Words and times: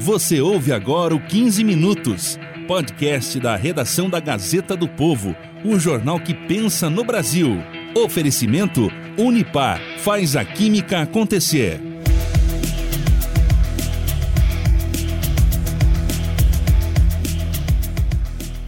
Você 0.00 0.40
ouve 0.40 0.72
agora 0.72 1.14
o 1.14 1.20
15 1.20 1.62
Minutos, 1.62 2.38
podcast 2.66 3.38
da 3.38 3.54
redação 3.54 4.08
da 4.08 4.18
Gazeta 4.18 4.74
do 4.74 4.88
Povo, 4.88 5.36
o 5.62 5.78
jornal 5.78 6.18
que 6.18 6.32
pensa 6.32 6.88
no 6.88 7.04
Brasil. 7.04 7.58
Oferecimento 7.94 8.90
Unipar 9.18 9.78
faz 9.98 10.36
a 10.36 10.42
química 10.42 11.02
acontecer. 11.02 11.78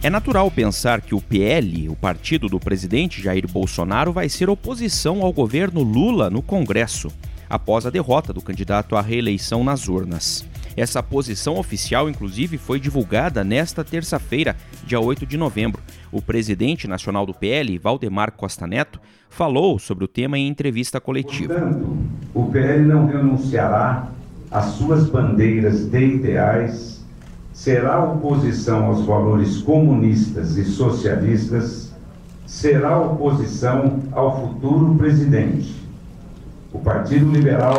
É 0.03 0.11
natural 0.11 0.51
pensar 0.51 1.01
que 1.01 1.15
o 1.15 1.21
PL, 1.21 1.89
o 1.89 1.95
partido 1.95 2.47
do 2.47 2.59
presidente 2.59 3.23
Jair 3.23 3.47
Bolsonaro, 3.51 4.13
vai 4.13 4.29
ser 4.29 4.51
oposição 4.51 5.23
ao 5.23 5.33
governo 5.33 5.81
Lula 5.81 6.29
no 6.29 6.43
Congresso, 6.43 7.11
após 7.49 7.87
a 7.87 7.89
derrota 7.89 8.31
do 8.31 8.41
candidato 8.41 8.95
à 8.95 9.01
reeleição 9.01 9.63
nas 9.63 9.87
urnas. 9.89 10.52
Essa 10.75 11.03
posição 11.03 11.57
oficial, 11.57 12.09
inclusive, 12.09 12.57
foi 12.57 12.79
divulgada 12.79 13.43
nesta 13.43 13.83
terça-feira, 13.83 14.55
dia 14.85 14.99
8 14.99 15.25
de 15.25 15.37
novembro. 15.37 15.81
O 16.11 16.21
presidente 16.21 16.87
nacional 16.87 17.25
do 17.25 17.33
PL, 17.33 17.77
Valdemar 17.77 18.31
Costa 18.31 18.65
Neto, 18.65 18.99
falou 19.29 19.77
sobre 19.77 20.03
o 20.03 20.07
tema 20.07 20.37
em 20.37 20.47
entrevista 20.47 20.99
coletiva. 20.99 21.53
Portanto, 21.53 21.97
o 22.33 22.45
PL 22.45 22.85
não 22.85 23.07
renunciará 23.07 24.07
às 24.49 24.65
suas 24.65 25.09
bandeiras 25.09 25.85
de 25.85 25.99
ideais 25.99 26.93
será 27.53 28.03
oposição 28.03 28.85
aos 28.87 29.05
valores 29.05 29.61
comunistas 29.61 30.57
e 30.57 30.65
socialistas, 30.65 31.93
será 32.47 32.99
oposição 32.99 33.99
ao 34.11 34.41
futuro 34.41 34.95
presidente. 34.95 35.81
O 36.73 36.79
Partido 36.79 37.31
Liberal. 37.31 37.77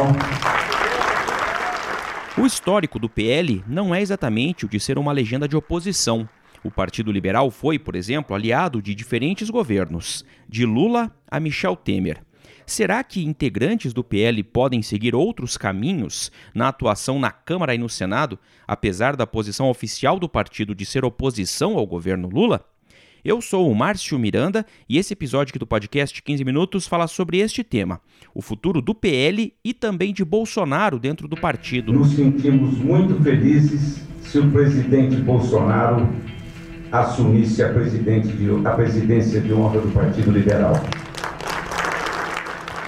O 2.37 2.45
histórico 2.45 2.99
do 2.99 3.09
PL 3.09 3.63
não 3.65 3.95
é 3.95 4.03
exatamente 4.03 4.67
o 4.67 4.69
de 4.69 4.81
ser 4.81 4.99
uma 4.99 5.13
legenda 5.13 5.47
de 5.47 5.57
oposição. 5.57 6.29
O 6.65 6.71
Partido 6.71 7.13
Liberal 7.13 7.49
foi, 7.49 7.79
por 7.79 7.95
exemplo, 7.95 8.35
aliado 8.35 8.83
de 8.83 8.93
diferentes 8.93 9.49
governos, 9.49 10.25
de 10.49 10.67
Lula 10.67 11.15
a 11.31 11.39
Michel 11.39 11.77
Temer. 11.77 12.21
Será 12.67 13.05
que 13.05 13.25
integrantes 13.25 13.93
do 13.93 14.03
PL 14.03 14.43
podem 14.43 14.83
seguir 14.83 15.15
outros 15.15 15.57
caminhos 15.57 16.33
na 16.53 16.67
atuação 16.67 17.21
na 17.21 17.31
Câmara 17.31 17.73
e 17.73 17.79
no 17.79 17.89
Senado, 17.89 18.37
apesar 18.67 19.15
da 19.15 19.29
posição 19.29 19.71
oficial 19.71 20.19
do 20.19 20.29
partido 20.29 20.75
de 20.75 20.85
ser 20.85 21.05
oposição 21.05 21.77
ao 21.77 21.87
governo 21.87 22.29
Lula? 22.29 22.69
Eu 23.25 23.41
sou 23.41 23.71
o 23.71 23.75
Márcio 23.75 24.19
Miranda 24.19 24.67
e 24.87 24.99
esse 24.99 25.15
episódio 25.15 25.51
aqui 25.51 25.59
do 25.59 25.67
podcast 25.67 26.23
15 26.23 26.45
Minutos 26.45 26.87
fala 26.87 27.07
sobre 27.07 27.39
este 27.39 27.65
tema, 27.65 27.99
o 28.35 28.43
futuro 28.43 28.83
do 28.83 28.95
PL 28.95 29.55
e 29.65 29.73
também 29.73 30.13
de 30.13 30.23
Bolsonaro 30.23 30.99
dentro 30.99 31.27
do 31.27 31.35
partido. 31.35 31.91
Nos 31.91 32.11
sentimos 32.11 32.77
muito 32.77 33.19
felizes 33.23 34.03
se 34.21 34.39
o 34.39 34.51
presidente 34.51 35.17
Bolsonaro 35.17 36.07
assumisse 36.93 37.63
a, 37.63 37.69
de, 37.73 38.67
a 38.67 38.71
presidência 38.73 39.41
de 39.41 39.55
honra 39.55 39.81
do 39.81 39.91
Partido 39.91 40.31
Liberal. 40.31 40.75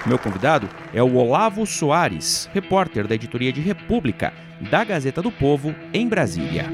Meu 0.05 0.19
convidado 0.19 0.69
é 0.93 1.01
o 1.01 1.15
Olavo 1.15 1.65
Soares, 1.65 2.47
repórter 2.53 3.07
da 3.07 3.15
editoria 3.15 3.51
de 3.51 3.59
República, 3.59 4.31
da 4.69 4.83
Gazeta 4.83 5.19
do 5.19 5.31
Povo, 5.31 5.73
em 5.91 6.07
Brasília. 6.07 6.65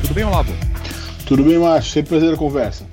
Tudo 0.00 0.14
bem, 0.14 0.24
Olavo? 0.24 0.73
Tudo 1.26 1.42
bem, 1.42 1.58
Márcio. 1.58 1.92
Sempre 1.92 2.10
prazer 2.10 2.34
a 2.34 2.36
conversa. 2.36 2.86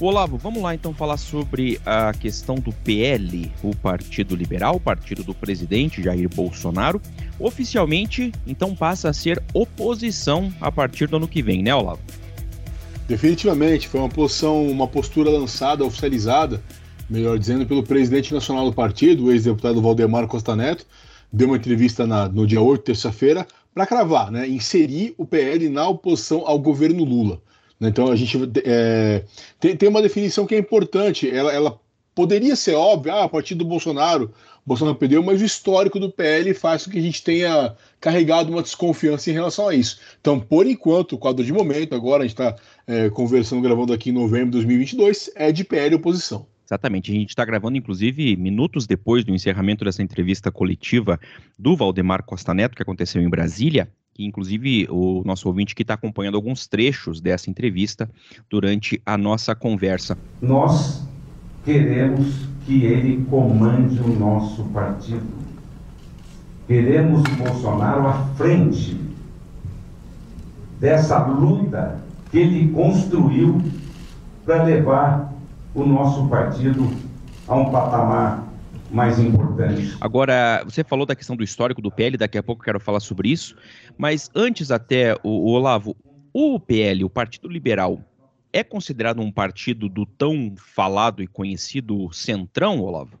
Olavo, 0.00 0.36
vamos 0.36 0.62
lá 0.62 0.74
então 0.74 0.92
falar 0.92 1.16
sobre 1.16 1.80
a 1.86 2.12
questão 2.12 2.56
do 2.56 2.72
PL, 2.72 3.52
o 3.62 3.74
Partido 3.76 4.34
Liberal, 4.34 4.76
o 4.76 4.80
partido 4.80 5.22
do 5.22 5.32
presidente 5.32 6.02
Jair 6.02 6.28
Bolsonaro. 6.28 7.00
Oficialmente, 7.38 8.32
então 8.46 8.74
passa 8.74 9.10
a 9.10 9.12
ser 9.12 9.40
oposição 9.54 10.52
a 10.60 10.72
partir 10.72 11.06
do 11.06 11.16
ano 11.16 11.28
que 11.28 11.40
vem, 11.40 11.62
né, 11.62 11.74
Olavo? 11.74 12.00
Definitivamente, 13.06 13.86
foi 13.86 14.00
uma 14.00 14.08
posição, 14.08 14.66
uma 14.66 14.88
postura 14.88 15.30
lançada, 15.30 15.84
oficializada 15.84 16.60
melhor 17.12 17.38
dizendo, 17.38 17.66
pelo 17.66 17.82
presidente 17.82 18.32
nacional 18.32 18.64
do 18.64 18.72
partido, 18.72 19.26
o 19.26 19.32
ex-deputado 19.32 19.82
Valdemar 19.82 20.26
Costa 20.26 20.56
Neto, 20.56 20.86
deu 21.30 21.48
uma 21.48 21.56
entrevista 21.56 22.06
na, 22.06 22.28
no 22.28 22.46
dia 22.46 22.60
8, 22.60 22.82
terça-feira, 22.82 23.46
para 23.74 23.86
cravar, 23.86 24.30
né, 24.30 24.46
inserir 24.48 25.14
o 25.16 25.24
PL 25.24 25.68
na 25.68 25.88
oposição 25.88 26.46
ao 26.46 26.58
governo 26.58 27.04
Lula. 27.04 27.40
Então 27.80 28.10
a 28.10 28.16
gente 28.16 28.38
é, 28.64 29.24
tem, 29.58 29.76
tem, 29.76 29.88
uma 29.88 30.02
definição 30.02 30.46
que 30.46 30.54
é 30.54 30.58
importante, 30.58 31.28
ela, 31.28 31.52
ela 31.52 31.80
poderia 32.14 32.54
ser 32.54 32.74
óbvia, 32.74 33.14
ah, 33.14 33.24
a 33.24 33.28
partir 33.28 33.54
do 33.54 33.64
Bolsonaro, 33.64 34.32
Bolsonaro 34.64 34.96
perdeu, 34.96 35.22
mas 35.22 35.42
o 35.42 35.44
histórico 35.44 35.98
do 35.98 36.10
PL 36.10 36.54
faz 36.54 36.84
com 36.84 36.92
que 36.92 36.98
a 36.98 37.02
gente 37.02 37.22
tenha 37.22 37.74
carregado 38.00 38.52
uma 38.52 38.62
desconfiança 38.62 39.28
em 39.30 39.32
relação 39.32 39.68
a 39.68 39.74
isso. 39.74 39.98
Então, 40.20 40.38
por 40.38 40.66
enquanto, 40.66 41.14
o 41.14 41.18
quadro 41.18 41.44
de 41.44 41.52
momento, 41.52 41.94
agora 41.94 42.22
a 42.22 42.26
gente 42.26 42.38
está 42.38 42.56
é, 42.86 43.10
conversando, 43.10 43.62
gravando 43.62 43.92
aqui 43.92 44.10
em 44.10 44.12
novembro 44.12 44.46
de 44.46 44.58
2022, 44.58 45.30
é 45.34 45.50
de 45.50 45.64
PL 45.64 45.96
oposição. 45.96 46.46
Exatamente. 46.72 47.12
A 47.12 47.14
gente 47.14 47.28
está 47.28 47.44
gravando, 47.44 47.76
inclusive, 47.76 48.34
minutos 48.34 48.86
depois 48.86 49.26
do 49.26 49.34
encerramento 49.34 49.84
dessa 49.84 50.02
entrevista 50.02 50.50
coletiva 50.50 51.20
do 51.58 51.76
Valdemar 51.76 52.22
Costa 52.22 52.54
Neto, 52.54 52.74
que 52.74 52.82
aconteceu 52.82 53.20
em 53.20 53.28
Brasília, 53.28 53.90
que 54.14 54.24
inclusive 54.24 54.86
o 54.88 55.22
nosso 55.22 55.46
ouvinte 55.48 55.74
que 55.74 55.82
está 55.82 55.92
acompanhando 55.92 56.36
alguns 56.36 56.66
trechos 56.66 57.20
dessa 57.20 57.50
entrevista 57.50 58.08
durante 58.48 59.02
a 59.04 59.18
nossa 59.18 59.54
conversa. 59.54 60.16
Nós 60.40 61.06
queremos 61.62 62.48
que 62.64 62.86
ele 62.86 63.22
comande 63.28 64.00
o 64.00 64.08
nosso 64.18 64.64
partido. 64.68 65.26
Queremos 66.66 67.20
o 67.20 67.36
Bolsonaro 67.36 68.06
à 68.06 68.14
frente 68.34 68.96
dessa 70.80 71.22
luta 71.26 72.02
que 72.30 72.38
ele 72.38 72.72
construiu 72.72 73.60
para 74.46 74.62
levar 74.62 75.31
o 75.74 75.84
nosso 75.84 76.28
partido 76.28 76.90
a 77.46 77.56
um 77.56 77.70
patamar 77.70 78.52
mais 78.90 79.18
importante. 79.18 79.96
Agora, 80.00 80.62
você 80.64 80.84
falou 80.84 81.06
da 81.06 81.16
questão 81.16 81.34
do 81.34 81.42
histórico 81.42 81.80
do 81.80 81.90
PL, 81.90 82.16
daqui 82.16 82.36
a 82.36 82.42
pouco 82.42 82.60
eu 82.62 82.64
quero 82.64 82.80
falar 82.80 83.00
sobre 83.00 83.30
isso, 83.30 83.56
mas 83.96 84.30
antes 84.34 84.70
até, 84.70 85.14
o, 85.22 85.30
o 85.30 85.50
Olavo, 85.52 85.96
o 86.32 86.60
PL, 86.60 87.04
o 87.04 87.10
Partido 87.10 87.48
Liberal, 87.48 88.00
é 88.52 88.62
considerado 88.62 89.20
um 89.20 89.32
partido 89.32 89.88
do 89.88 90.04
tão 90.04 90.54
falado 90.56 91.22
e 91.22 91.26
conhecido 91.26 92.12
Centrão, 92.12 92.80
Olavo? 92.80 93.18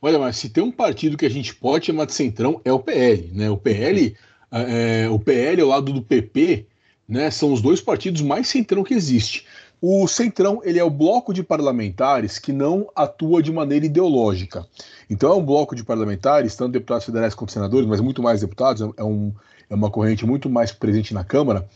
Olha, 0.00 0.18
mas 0.18 0.36
se 0.36 0.48
tem 0.48 0.62
um 0.62 0.72
partido 0.72 1.16
que 1.16 1.26
a 1.26 1.30
gente 1.30 1.54
pode 1.54 1.86
chamar 1.86 2.06
de 2.06 2.14
Centrão 2.14 2.60
é 2.64 2.72
o 2.72 2.78
PL, 2.78 3.30
né? 3.32 3.50
O 3.50 3.56
PL, 3.56 4.14
é, 4.50 5.08
o 5.08 5.18
PL 5.18 5.60
ao 5.62 5.68
lado 5.68 5.92
do 5.92 6.02
PP, 6.02 6.66
né? 7.08 7.30
São 7.30 7.52
os 7.52 7.60
dois 7.60 7.80
partidos 7.80 8.22
mais 8.22 8.48
centrão 8.48 8.84
que 8.84 8.94
existe. 8.94 9.46
O 9.80 10.06
Centrão 10.08 10.60
ele 10.64 10.78
é 10.78 10.84
o 10.84 10.90
bloco 10.90 11.32
de 11.34 11.42
parlamentares 11.42 12.38
que 12.38 12.52
não 12.52 12.88
atua 12.94 13.42
de 13.42 13.52
maneira 13.52 13.84
ideológica. 13.86 14.66
Então 15.10 15.32
é 15.32 15.36
um 15.36 15.44
bloco 15.44 15.74
de 15.74 15.84
parlamentares, 15.84 16.56
tanto 16.56 16.72
deputados 16.72 17.04
federais 17.04 17.34
quanto 17.34 17.52
senadores, 17.52 17.86
mas 17.86 18.00
muito 18.00 18.22
mais 18.22 18.40
deputados, 18.40 18.82
é, 18.96 19.04
um, 19.04 19.32
é 19.68 19.74
uma 19.74 19.90
corrente 19.90 20.24
muito 20.24 20.48
mais 20.48 20.72
presente 20.72 21.12
na 21.12 21.22
Câmara, 21.22 21.68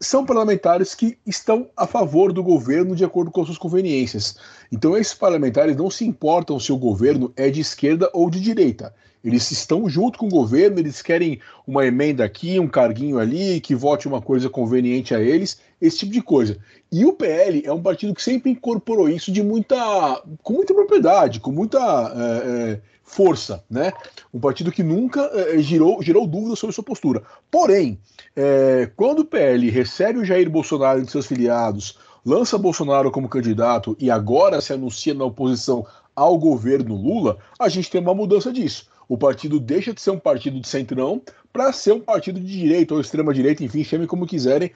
são 0.00 0.24
parlamentares 0.24 0.94
que 0.94 1.18
estão 1.26 1.68
a 1.76 1.86
favor 1.86 2.32
do 2.32 2.42
governo 2.42 2.96
de 2.96 3.04
acordo 3.04 3.30
com 3.30 3.42
as 3.42 3.48
suas 3.48 3.58
conveniências. 3.58 4.34
Então, 4.72 4.96
esses 4.96 5.12
parlamentares 5.12 5.76
não 5.76 5.90
se 5.90 6.06
importam 6.06 6.58
se 6.58 6.72
o 6.72 6.78
governo 6.78 7.30
é 7.36 7.50
de 7.50 7.60
esquerda 7.60 8.08
ou 8.14 8.30
de 8.30 8.40
direita. 8.40 8.94
Eles 9.22 9.50
estão 9.50 9.86
junto 9.90 10.18
com 10.18 10.26
o 10.26 10.30
governo, 10.30 10.78
eles 10.78 11.02
querem 11.02 11.38
uma 11.66 11.84
emenda 11.84 12.24
aqui, 12.24 12.58
um 12.58 12.66
carguinho 12.66 13.18
ali, 13.18 13.60
que 13.60 13.74
vote 13.74 14.08
uma 14.08 14.22
coisa 14.22 14.48
conveniente 14.48 15.14
a 15.14 15.20
eles, 15.20 15.58
esse 15.80 15.98
tipo 15.98 16.12
de 16.12 16.22
coisa. 16.22 16.58
E 16.92 17.04
o 17.04 17.12
PL 17.12 17.62
é 17.64 17.72
um 17.72 17.82
partido 17.82 18.14
que 18.14 18.22
sempre 18.22 18.50
incorporou 18.50 19.08
isso 19.08 19.32
de 19.32 19.42
muita, 19.42 20.22
com 20.42 20.54
muita 20.54 20.74
propriedade, 20.74 21.40
com 21.40 21.50
muita 21.50 21.78
é, 21.78 22.72
é, 22.72 22.80
força, 23.02 23.64
né? 23.70 23.92
Um 24.32 24.40
partido 24.40 24.70
que 24.70 24.82
nunca 24.82 25.20
é, 25.34 25.58
girou, 25.58 26.02
girou 26.02 26.26
dúvidas 26.26 26.58
sobre 26.58 26.74
sua 26.74 26.84
postura. 26.84 27.22
Porém, 27.50 27.98
é, 28.36 28.90
quando 28.96 29.20
o 29.20 29.24
PL 29.24 29.70
recebe 29.70 30.18
o 30.18 30.24
Jair 30.24 30.50
Bolsonaro 30.50 31.00
entre 31.00 31.10
seus 31.10 31.26
filiados, 31.26 31.98
lança 32.24 32.58
Bolsonaro 32.58 33.10
como 33.10 33.28
candidato 33.28 33.96
e 33.98 34.10
agora 34.10 34.60
se 34.60 34.72
anuncia 34.72 35.14
na 35.14 35.24
oposição 35.24 35.86
ao 36.14 36.38
governo 36.38 36.94
Lula, 36.94 37.38
a 37.58 37.68
gente 37.68 37.90
tem 37.90 38.00
uma 38.00 38.14
mudança 38.14 38.52
disso. 38.52 38.88
O 39.08 39.18
partido 39.18 39.58
deixa 39.58 39.92
de 39.92 40.00
ser 40.00 40.10
um 40.10 40.18
partido 40.18 40.60
de 40.60 40.68
centrão 40.68 41.20
para 41.52 41.72
ser 41.72 41.92
um 41.92 42.00
partido 42.00 42.38
de 42.38 42.46
direita 42.46 42.94
ou 42.94 43.00
extrema-direita, 43.00 43.64
enfim, 43.64 43.82
chame 43.82 44.06
como 44.06 44.26
quiserem 44.26 44.70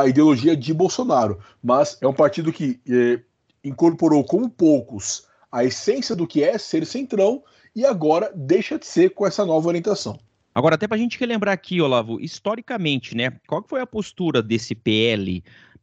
a 0.00 0.06
ideologia 0.06 0.56
de 0.56 0.72
Bolsonaro. 0.72 1.38
Mas 1.62 1.98
é 2.00 2.06
um 2.06 2.14
partido 2.14 2.52
que 2.52 2.80
eh, 2.88 3.20
incorporou, 3.62 4.24
como 4.24 4.48
poucos, 4.48 5.26
a 5.50 5.64
essência 5.64 6.16
do 6.16 6.26
que 6.26 6.42
é 6.42 6.56
ser 6.56 6.86
centrão 6.86 7.42
e 7.74 7.84
agora 7.84 8.32
deixa 8.34 8.78
de 8.78 8.86
ser 8.86 9.10
com 9.10 9.26
essa 9.26 9.44
nova 9.44 9.68
orientação. 9.68 10.18
Agora, 10.54 10.74
até 10.74 10.86
para 10.86 10.96
a 10.96 11.00
gente 11.00 11.18
relembrar 11.18 11.54
aqui, 11.54 11.80
Olavo, 11.80 12.20
historicamente, 12.20 13.16
né? 13.16 13.32
Qual 13.46 13.64
foi 13.66 13.80
a 13.80 13.86
postura 13.86 14.42
desse 14.42 14.74
PL 14.74 15.42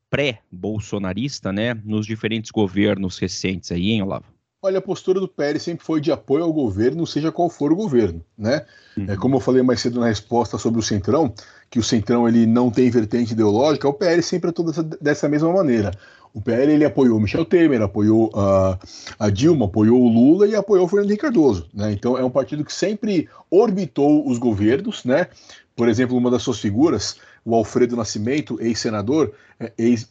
pré-bolsonarista, 0.09 1.51
né, 1.51 1.73
nos 1.85 2.05
diferentes 2.05 2.49
governos 2.49 3.17
recentes 3.19 3.71
aí, 3.71 3.91
hein, 3.91 4.01
Olavo? 4.01 4.25
Olha, 4.61 4.79
a 4.79 4.81
postura 4.81 5.21
do 5.21 5.27
PL 5.27 5.57
sempre 5.57 5.85
foi 5.85 6.01
de 6.01 6.11
apoio 6.11 6.43
ao 6.43 6.51
governo, 6.51 7.07
seja 7.07 7.31
qual 7.31 7.49
for 7.49 7.71
o 7.71 7.75
governo, 7.75 8.21
né? 8.37 8.65
Uhum. 8.97 9.05
É, 9.07 9.15
como 9.15 9.37
eu 9.37 9.39
falei 9.39 9.63
mais 9.63 9.79
cedo 9.79 10.01
na 10.01 10.07
resposta 10.07 10.57
sobre 10.57 10.79
o 10.79 10.83
Centrão, 10.83 11.33
que 11.69 11.79
o 11.79 11.83
Centrão 11.83 12.27
ele 12.27 12.45
não 12.45 12.69
tem 12.69 12.89
vertente 12.89 13.31
ideológica, 13.31 13.87
o 13.87 13.93
PL 13.93 14.21
sempre 14.21 14.49
é 14.49 14.53
toda 14.53 14.83
dessa 14.99 15.29
mesma 15.29 15.53
maneira. 15.53 15.91
O 16.33 16.41
PL 16.41 16.73
ele 16.73 16.83
apoiou 16.83 17.19
Michel 17.19 17.45
Temer, 17.45 17.81
apoiou 17.81 18.29
a, 18.35 18.77
a 19.17 19.29
Dilma, 19.29 19.65
apoiou 19.65 20.01
o 20.01 20.09
Lula 20.09 20.45
e 20.45 20.55
apoiou 20.55 20.85
o 20.85 20.87
Fernando 20.89 21.09
Henrique 21.09 21.23
Cardoso. 21.23 21.67
Né? 21.73 21.93
Então 21.93 22.17
é 22.17 22.23
um 22.23 22.29
partido 22.29 22.65
que 22.65 22.73
sempre 22.73 23.29
orbitou 23.49 24.27
os 24.29 24.37
governos, 24.37 25.05
né? 25.05 25.27
Por 25.75 25.87
exemplo, 25.87 26.17
uma 26.17 26.29
das 26.29 26.43
suas 26.43 26.59
figuras, 26.59 27.15
o 27.45 27.55
Alfredo 27.55 27.95
Nascimento, 27.95 28.61
ex-senador, 28.61 29.27
ex, 29.27 29.33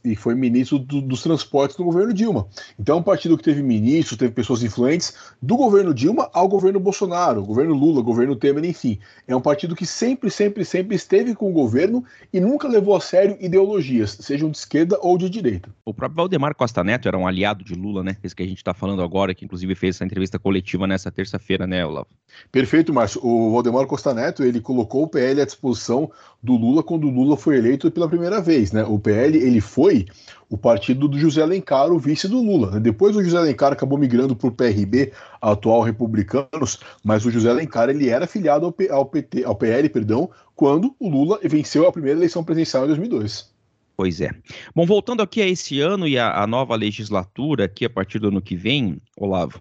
e 0.05 0.15
foi 0.15 0.35
ministro 0.35 0.79
do, 0.79 1.01
dos 1.01 1.23
transportes 1.23 1.77
do 1.77 1.85
governo 1.85 2.13
Dilma. 2.13 2.47
Então 2.79 2.97
é 2.97 3.01
um 3.01 3.03
partido 3.03 3.37
que 3.37 3.43
teve 3.43 3.63
ministros, 3.63 4.19
teve 4.19 4.33
pessoas 4.33 4.63
influentes 4.63 5.15
do 5.41 5.57
governo 5.57 5.95
Dilma 5.95 6.29
ao 6.35 6.47
governo 6.47 6.79
Bolsonaro, 6.79 7.43
governo 7.43 7.75
Lula, 7.75 8.03
governo 8.03 8.37
Temer, 8.37 8.65
enfim. 8.65 8.99
É 9.27 9.35
um 9.35 9.41
partido 9.41 9.75
que 9.75 9.87
sempre, 9.87 10.31
sempre, 10.31 10.65
sempre 10.65 10.95
esteve 10.95 11.35
com 11.35 11.49
o 11.49 11.53
governo 11.53 12.05
e 12.33 12.41
nunca 12.41 12.69
levou 12.69 12.95
a 12.95 13.01
sério 13.01 13.39
ideologias, 13.41 14.19
sejam 14.21 14.51
de 14.51 14.59
esquerda 14.59 14.99
ou 15.01 15.17
de 15.17 15.31
direita. 15.31 15.71
O 15.85 15.95
próprio 15.95 16.17
Valdemar 16.17 16.55
Costa 16.55 16.85
Neto 16.85 17.09
era 17.09 17.17
um 17.17 17.27
aliado 17.27 17.65
de 17.65 17.75
Lula, 17.75 18.03
né? 18.03 18.17
Esse 18.23 18.37
que 18.37 18.43
a 18.43 18.47
gente 18.47 18.59
está 18.59 18.75
falando 18.75 19.03
agora, 19.03 19.35
que 19.35 19.45
inclusive 19.45 19.75
fez 19.75 19.97
essa 19.97 20.05
entrevista 20.05 20.39
coletiva 20.39 20.87
nessa 20.87 21.11
terça-feira, 21.11 21.67
né, 21.67 21.85
Olavo? 21.87 22.09
Perfeito, 22.53 22.93
Márcio. 22.93 23.25
O 23.25 23.53
Valdemar 23.53 23.87
Costa 23.87 24.13
Neto, 24.13 24.45
ele 24.45 24.61
colocou 24.61 25.05
o 25.05 25.09
PL 25.09 25.41
à 25.41 25.45
disposição 25.47 26.11
do 26.43 26.57
Lula 26.57 26.83
quando 26.83 27.07
o 27.07 27.11
Lula 27.11 27.37
foi 27.37 27.57
eleito 27.57 27.91
pela 27.91 28.09
primeira 28.09 28.41
vez, 28.41 28.73
né? 28.73 28.85
O 28.85 28.99
PL, 28.99 29.38
ele 29.39 29.61
foi 29.61 30.07
o 30.51 30.57
partido 30.57 31.07
do 31.07 31.19
José 31.19 31.43
Alencar, 31.43 31.93
o 31.93 31.99
vice 31.99 32.27
do 32.27 32.41
Lula. 32.41 32.81
Depois 32.81 33.15
o 33.15 33.23
José 33.23 33.37
Alencar 33.37 33.73
acabou 33.73 33.99
migrando 33.99 34.35
para 34.35 34.49
o 34.49 34.53
PRB, 34.53 35.13
atual 35.41 35.83
Republicanos, 35.83 36.81
mas 37.05 37.25
o 37.25 37.31
José 37.31 37.51
Alencar 37.51 37.89
ele 37.89 38.09
era 38.09 38.27
filiado 38.27 38.67
ao, 38.67 38.73
P, 38.73 38.89
ao, 38.91 39.07
PT, 39.07 39.45
ao 39.45 39.55
PL, 39.55 39.89
perdão, 39.89 40.31
quando 40.55 40.95
o 40.99 41.09
Lula 41.09 41.39
venceu 41.45 41.87
a 41.87 41.93
primeira 41.93 42.19
eleição 42.19 42.43
presidencial 42.43 42.85
em 42.85 42.89
2002. 42.89 43.53
Pois 43.97 44.21
é. 44.21 44.31
Bom, 44.75 44.87
voltando 44.87 45.23
aqui 45.23 45.43
a 45.43 45.47
esse 45.47 45.81
ano 45.81 46.07
e 46.07 46.19
a, 46.19 46.43
a 46.43 46.47
nova 46.47 46.77
legislatura, 46.77 47.65
aqui 47.65 47.85
a 47.85 47.91
partir 47.91 48.21
do 48.21 48.29
ano 48.29 48.41
que 48.41 48.55
vem, 48.57 49.03
Olavo, 49.17 49.61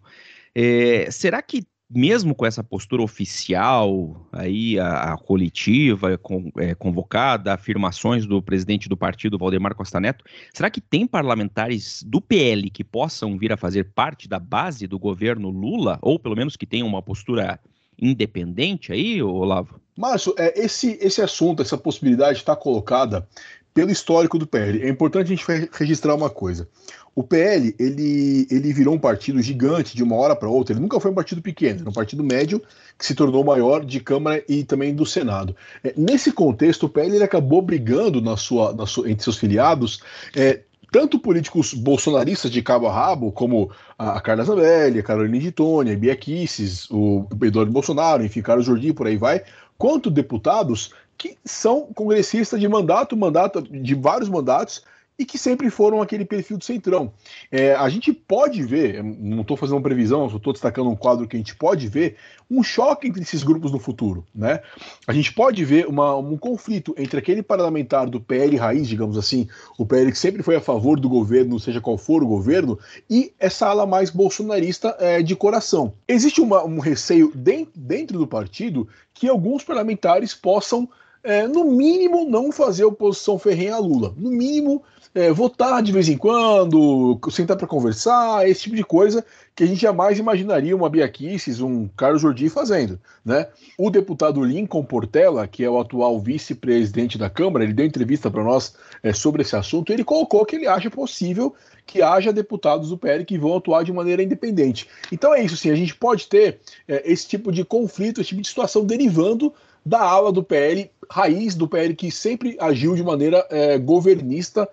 é, 0.54 1.10
será 1.12 1.42
que 1.42 1.64
mesmo 1.90 2.36
com 2.36 2.46
essa 2.46 2.64
postura 2.64 3.02
oficial, 3.02 4.28
aí 4.32 4.78
a, 4.78 5.14
a 5.14 5.18
coletiva 5.18 6.18
com, 6.18 6.52
é, 6.58 6.76
convocada, 6.76 7.54
afirmações 7.54 8.26
do 8.26 8.42
presidente 8.42 8.90
do 8.90 8.98
partido, 8.98 9.38
Valdemar 9.38 9.74
Costa 9.74 10.00
Neto, 10.00 10.26
será 10.54 10.70
que 10.70 10.82
tem 10.82 11.08
parlamentares 11.08 12.04
do 12.04 12.20
PL 12.20 12.70
que 12.70 12.84
possam 12.84 13.38
vir 13.38 13.54
a 13.54 13.58
fazer 13.58 13.86
parte 13.96 14.28
da 14.28 14.40
base 14.40 14.86
do 14.86 15.00
governo 15.00 15.50
Lula, 15.50 15.98
ou 16.02 16.20
pelo 16.20 16.36
menos 16.36 16.58
que 16.58 16.66
tenham 16.66 16.88
uma 16.88 17.02
postura 17.02 17.60
independente 18.00 18.92
aí, 18.92 19.22
Olavo? 19.24 19.80
Márcio, 19.98 20.36
é, 20.38 20.60
esse, 20.60 21.00
esse 21.02 21.22
assunto, 21.22 21.64
essa 21.64 21.78
possibilidade 21.78 22.38
está 22.38 22.56
colocada 22.56 23.28
pelo 23.78 23.92
histórico 23.92 24.40
do 24.40 24.48
PL. 24.48 24.82
É 24.82 24.90
importante 24.90 25.32
a 25.32 25.36
gente 25.36 25.46
registrar 25.72 26.16
uma 26.16 26.32
coisa. 26.32 26.68
O 27.14 27.22
PL, 27.22 27.76
ele, 27.78 28.48
ele 28.50 28.74
virou 28.74 28.96
um 28.96 29.00
partido 29.00 29.40
gigante 29.40 29.96
de 29.96 30.02
uma 30.02 30.16
hora 30.16 30.36
para 30.36 30.50
outra. 30.50 30.74
Ele 30.74 30.80
nunca 30.80 31.00
foi 31.00 31.12
um 31.12 31.14
partido 31.14 31.44
pequeno, 31.44 31.82
era 31.82 31.90
um 31.92 31.94
partido 31.94 32.24
médio 32.24 32.60
que 32.98 33.06
se 33.06 33.14
tornou 33.14 33.44
maior 33.44 33.86
de 33.86 34.00
Câmara 34.00 34.44
e 34.50 34.64
também 34.64 34.96
do 34.96 35.06
Senado. 35.06 35.56
É, 35.84 35.94
nesse 35.96 36.32
contexto, 36.32 36.88
o 36.88 36.90
PL 36.90 37.18
ele 37.18 37.24
acabou 37.24 37.62
brigando 37.62 38.20
na 38.20 38.36
sua, 38.36 38.74
na 38.74 38.88
sua, 38.88 39.12
entre 39.12 39.24
seus 39.24 39.38
filiados, 39.38 40.02
é, 40.36 40.62
tanto 40.92 41.20
políticos 41.20 41.72
bolsonaristas 41.72 42.50
de 42.50 42.64
cabo 42.64 42.88
a 42.88 42.92
rabo, 42.92 43.32
como 43.32 43.70
a 43.96 44.20
Carla 44.20 44.44
Zambelli, 44.44 44.98
a 44.98 45.04
Carolina 45.04 45.52
Tônia, 45.52 45.94
a 45.94 45.96
Bia 45.96 46.16
Kicis, 46.16 46.90
o 46.90 47.28
Eduardo 47.44 47.72
Bolsonaro, 47.72 48.26
enfim, 48.26 48.42
Carlos 48.42 48.66
Jordi, 48.66 48.92
por 48.92 49.06
aí 49.06 49.18
vai, 49.18 49.44
quanto 49.78 50.10
deputados 50.10 50.92
que 51.18 51.38
são 51.44 51.88
congressistas 51.94 52.60
de 52.60 52.68
mandato, 52.68 53.18
mandato 53.18 53.62
de 53.62 53.96
vários 53.96 54.30
mandatos, 54.30 54.84
e 55.20 55.26
que 55.26 55.38
sempre 55.38 55.70
foram 55.70 56.02
aquele 56.02 56.24
perfil 56.24 56.58
do 56.58 56.64
centrão. 56.64 57.12
É, 57.52 57.74
a 57.74 57.90
gente 57.90 58.14
pode 58.14 58.62
ver, 58.64 59.04
não 59.04 59.42
estou 59.42 59.58
fazendo 59.58 59.78
uma 59.78 59.82
previsão, 59.82 60.28
estou 60.28 60.54
destacando 60.54 60.90
um 60.90 60.96
quadro 60.96 61.28
que 61.28 61.36
a 61.36 61.40
gente 61.40 61.56
pode 61.56 61.88
ver, 61.88 62.18
um 62.50 62.62
choque 62.62 63.08
entre 63.08 63.24
esses 63.24 63.42
grupos 63.42 63.72
no 63.72 63.80
futuro. 63.80 64.24
Né? 64.34 64.62
A 65.08 65.14
gente 65.14 65.34
pode 65.34 65.66
ver 65.66 65.88
uma, 65.88 66.16
um 66.16 66.38
conflito 66.38 66.94
entre 66.98 67.18
aquele 67.18 67.42
parlamentar 67.42 68.08
do 68.08 68.22
PL 68.22 68.56
raiz, 68.58 68.88
digamos 68.88 69.18
assim, 69.18 69.48
o 69.78 69.86
PL 69.86 70.12
que 70.12 70.20
sempre 70.20 70.44
foi 70.44 70.56
a 70.56 70.62
favor 70.62 71.00
do 71.00 71.10
governo, 71.10 71.60
seja 71.60 71.82
qual 71.82 71.98
for 71.98 72.22
o 72.22 72.28
governo, 72.28 72.78
e 73.10 73.34
essa 73.40 73.68
ala 73.68 73.88
mais 73.88 74.12
bolsonarista 74.12 74.96
é, 75.00 75.24
de 75.24 75.36
coração. 75.36 75.94
Existe 76.08 76.42
uma, 76.42 76.64
um 76.64 76.78
receio 76.78 77.32
dentro, 77.34 77.74
dentro 77.76 78.20
do 78.20 78.28
partido 78.28 78.88
que 79.16 79.28
alguns 79.28 79.64
parlamentares 79.64 80.36
possam 80.36 80.88
é, 81.24 81.48
no 81.48 81.66
mínimo, 81.66 82.30
não 82.30 82.52
fazer 82.52 82.86
oposição 82.86 83.38
ferrenha 83.38 83.76
a 83.76 83.80
Lula. 83.80 84.14
No 84.18 84.30
mínimo, 84.30 84.84
é, 85.18 85.32
votar 85.32 85.82
de 85.82 85.92
vez 85.92 86.08
em 86.08 86.18
quando, 86.18 87.20
sentar 87.32 87.58
para 87.58 87.66
conversar, 87.66 88.48
esse 88.48 88.62
tipo 88.62 88.76
de 88.76 88.84
coisa 88.84 89.26
que 89.56 89.64
a 89.64 89.68
gente 89.68 89.82
jamais 89.82 90.20
imaginaria 90.20 90.76
uma 90.76 90.90
Bia 90.90 91.10
Kicis, 91.10 91.60
um 91.60 91.88
Carlos 91.98 92.22
Jordi 92.22 92.48
fazendo. 92.50 93.00
Né? 93.26 93.48
O 93.78 93.90
deputado 93.90 94.44
Lincoln 94.44 94.84
Portela, 94.84 95.48
que 95.48 95.64
é 95.64 95.70
o 95.70 95.80
atual 95.80 96.20
vice-presidente 96.20 97.18
da 97.18 97.32
Câmara, 97.32 97.64
ele 97.64 97.74
deu 97.74 97.86
entrevista 97.86 98.30
para 98.30 98.44
nós 98.44 98.76
é, 99.02 99.12
sobre 99.12 99.42
esse 99.42 99.56
assunto, 99.56 99.92
ele 99.92 100.04
colocou 100.04 100.46
que 100.46 100.56
ele 100.56 100.68
acha 100.68 100.92
possível 100.92 101.56
que 101.86 102.02
haja 102.02 102.32
deputados 102.32 102.90
do 102.90 102.98
PL 102.98 103.26
que 103.26 103.40
vão 103.40 103.58
atuar 103.58 103.84
de 103.84 103.92
maneira 103.92 104.22
independente. 104.22 104.88
Então 105.12 105.34
é 105.34 105.44
isso, 105.44 105.58
sim, 105.58 105.72
a 105.72 105.76
gente 105.76 105.96
pode 105.96 106.28
ter 106.28 106.60
é, 106.88 107.12
esse 107.12 107.28
tipo 107.28 107.52
de 107.52 107.66
conflito, 107.66 108.22
esse 108.22 108.30
tipo 108.30 108.42
de 108.42 108.48
situação 108.48 108.86
derivando 108.86 109.52
da 109.88 110.02
ala 110.02 110.32
do 110.32 110.44
PL, 110.44 110.92
raiz 111.10 111.56
do 111.56 111.68
PL 111.68 111.96
que 111.96 112.12
sempre 112.12 112.58
agiu 112.60 112.94
de 112.94 113.04
maneira 113.04 113.46
é, 113.50 113.78
governista, 113.78 114.68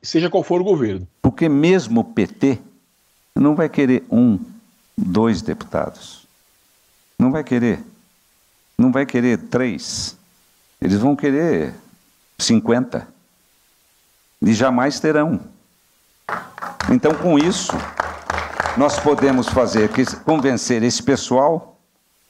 seja 0.00 0.30
qual 0.30 0.44
for 0.44 0.60
o 0.60 0.64
governo. 0.64 1.06
Porque 1.20 1.48
mesmo 1.48 2.00
o 2.00 2.04
PT 2.04 2.58
não 3.34 3.56
vai 3.56 3.68
querer 3.68 4.04
um, 4.10 4.38
dois 4.96 5.42
deputados. 5.42 6.26
Não 7.18 7.32
vai 7.32 7.42
querer. 7.42 7.80
Não 8.78 8.92
vai 8.92 9.04
querer 9.04 9.38
três. 9.38 10.16
Eles 10.80 10.98
vão 10.98 11.16
querer 11.16 11.74
50. 12.38 13.06
E 14.42 14.54
jamais 14.54 15.00
terão. 15.00 15.40
Então, 16.90 17.12
com 17.14 17.38
isso, 17.38 17.72
nós 18.76 18.98
podemos 19.00 19.48
fazer 19.48 19.88
que 19.90 20.04
convencer 20.20 20.82
esse 20.82 21.02
pessoal 21.02 21.69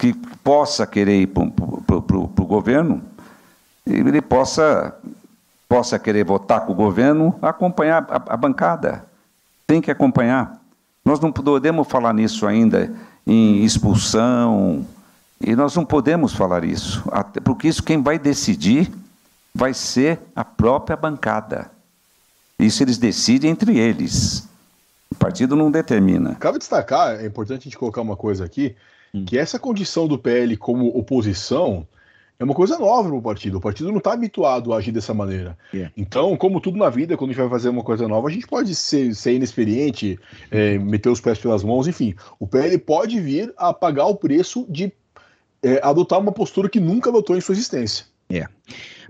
que 0.00 0.14
possa 0.42 0.87
querer 0.87 1.21
ir 1.21 1.26
para 1.26 1.42
o 1.45 2.47
governo, 2.47 3.02
ele 3.87 4.23
possa 4.23 4.97
possa 5.69 5.99
querer 6.00 6.25
votar 6.25 6.62
com 6.62 6.73
o 6.73 6.75
governo, 6.75 7.38
acompanhar 7.40 8.04
a, 8.09 8.35
a 8.35 8.37
bancada. 8.37 9.04
Tem 9.66 9.80
que 9.80 9.90
acompanhar. 9.90 10.59
Nós 11.04 11.21
não 11.21 11.30
podemos 11.30 11.87
falar 11.87 12.12
nisso 12.12 12.45
ainda 12.47 12.92
em 13.25 13.62
expulsão, 13.62 14.85
e 15.40 15.54
nós 15.54 15.76
não 15.76 15.85
podemos 15.85 16.33
falar 16.33 16.64
isso, 16.64 17.04
porque 17.45 17.69
isso 17.69 17.83
quem 17.83 18.02
vai 18.02 18.19
decidir 18.19 18.90
vai 19.54 19.73
ser 19.75 20.19
a 20.35 20.45
própria 20.45 20.97
bancada. 20.97 21.71
Isso 22.59 22.83
eles 22.83 22.99
decidem 22.99 23.50
entre 23.50 23.78
eles. 23.78 24.49
O 25.11 25.14
partido 25.14 25.54
não 25.54 25.71
determina. 25.71 26.35
Cabe 26.37 26.59
destacar, 26.59 27.21
é 27.21 27.26
importante 27.26 27.61
a 27.61 27.64
gente 27.64 27.78
colocar 27.78 28.00
uma 28.00 28.16
coisa 28.16 28.45
aqui, 28.45 28.75
hum. 29.14 29.25
que 29.25 29.38
essa 29.38 29.59
condição 29.59 30.07
do 30.07 30.19
PL 30.19 30.57
como 30.57 30.88
oposição 30.88 31.87
é 32.40 32.45
uma 32.45 32.55
coisa 32.55 32.79
nova 32.79 33.07
para 33.09 33.19
o 33.19 33.23
partido. 33.23 33.59
O 33.59 33.61
partido 33.61 33.90
não 33.90 33.99
está 33.99 34.14
habituado 34.14 34.73
a 34.73 34.79
agir 34.79 34.93
dessa 34.93 35.12
maneira. 35.12 35.59
Yeah. 35.75 35.93
Então, 35.95 36.35
como 36.38 36.59
tudo 36.59 36.79
na 36.79 36.88
vida, 36.88 37.14
quando 37.14 37.31
a 37.31 37.33
gente 37.35 37.43
vai 37.43 37.50
fazer 37.50 37.69
uma 37.69 37.85
coisa 37.85 38.09
nova, 38.09 38.29
a 38.29 38.31
gente 38.31 38.47
pode 38.47 38.75
ser, 38.75 39.14
ser 39.14 39.35
inexperiente, 39.35 40.19
é, 40.50 40.79
meter 40.79 41.11
os 41.11 41.21
pés 41.21 41.38
pelas 41.38 41.62
mãos, 41.62 41.87
enfim. 41.87 42.14
O 42.38 42.47
PL 42.47 42.79
pode 42.79 43.21
vir 43.21 43.52
a 43.59 43.75
pagar 43.75 44.07
o 44.07 44.17
preço 44.17 44.64
de 44.71 44.90
é, 45.62 45.81
adotar 45.83 46.19
uma 46.19 46.33
postura 46.33 46.71
que 46.71 46.81
nunca 46.81 47.11
adotou 47.11 47.37
em 47.37 47.43
sua 47.43 47.52
existência. 47.52 48.07
É. 48.31 48.47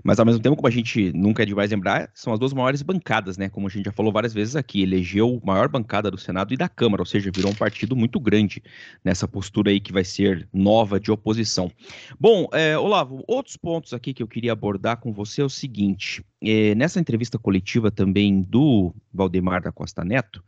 Mas 0.03 0.19
ao 0.19 0.25
mesmo 0.25 0.41
tempo, 0.41 0.55
como 0.55 0.67
a 0.67 0.71
gente 0.71 1.11
nunca 1.13 1.43
é 1.43 1.45
demais 1.45 1.69
lembrar, 1.69 2.09
são 2.13 2.33
as 2.33 2.39
duas 2.39 2.53
maiores 2.53 2.81
bancadas, 2.81 3.37
né? 3.37 3.49
Como 3.49 3.67
a 3.67 3.69
gente 3.69 3.85
já 3.85 3.91
falou 3.91 4.11
várias 4.11 4.33
vezes 4.33 4.55
aqui, 4.55 4.81
elegeu 4.81 5.39
a 5.43 5.45
maior 5.45 5.67
bancada 5.67 6.09
do 6.09 6.17
Senado 6.17 6.53
e 6.53 6.57
da 6.57 6.67
Câmara, 6.67 7.01
ou 7.01 7.05
seja, 7.05 7.31
virou 7.33 7.51
um 7.51 7.55
partido 7.55 7.95
muito 7.95 8.19
grande 8.19 8.63
nessa 9.03 9.27
postura 9.27 9.71
aí 9.71 9.79
que 9.79 9.93
vai 9.93 10.03
ser 10.03 10.47
nova 10.53 10.99
de 10.99 11.11
oposição. 11.11 11.71
Bom, 12.19 12.47
é, 12.53 12.77
Olavo, 12.77 13.23
outros 13.27 13.57
pontos 13.57 13.93
aqui 13.93 14.13
que 14.13 14.23
eu 14.23 14.27
queria 14.27 14.53
abordar 14.53 14.97
com 14.97 15.13
você 15.13 15.41
é 15.41 15.45
o 15.45 15.49
seguinte: 15.49 16.25
é, 16.41 16.73
nessa 16.75 16.99
entrevista 16.99 17.37
coletiva 17.37 17.91
também 17.91 18.41
do 18.41 18.93
Valdemar 19.13 19.61
da 19.61 19.71
Costa 19.71 20.03
Neto, 20.03 20.43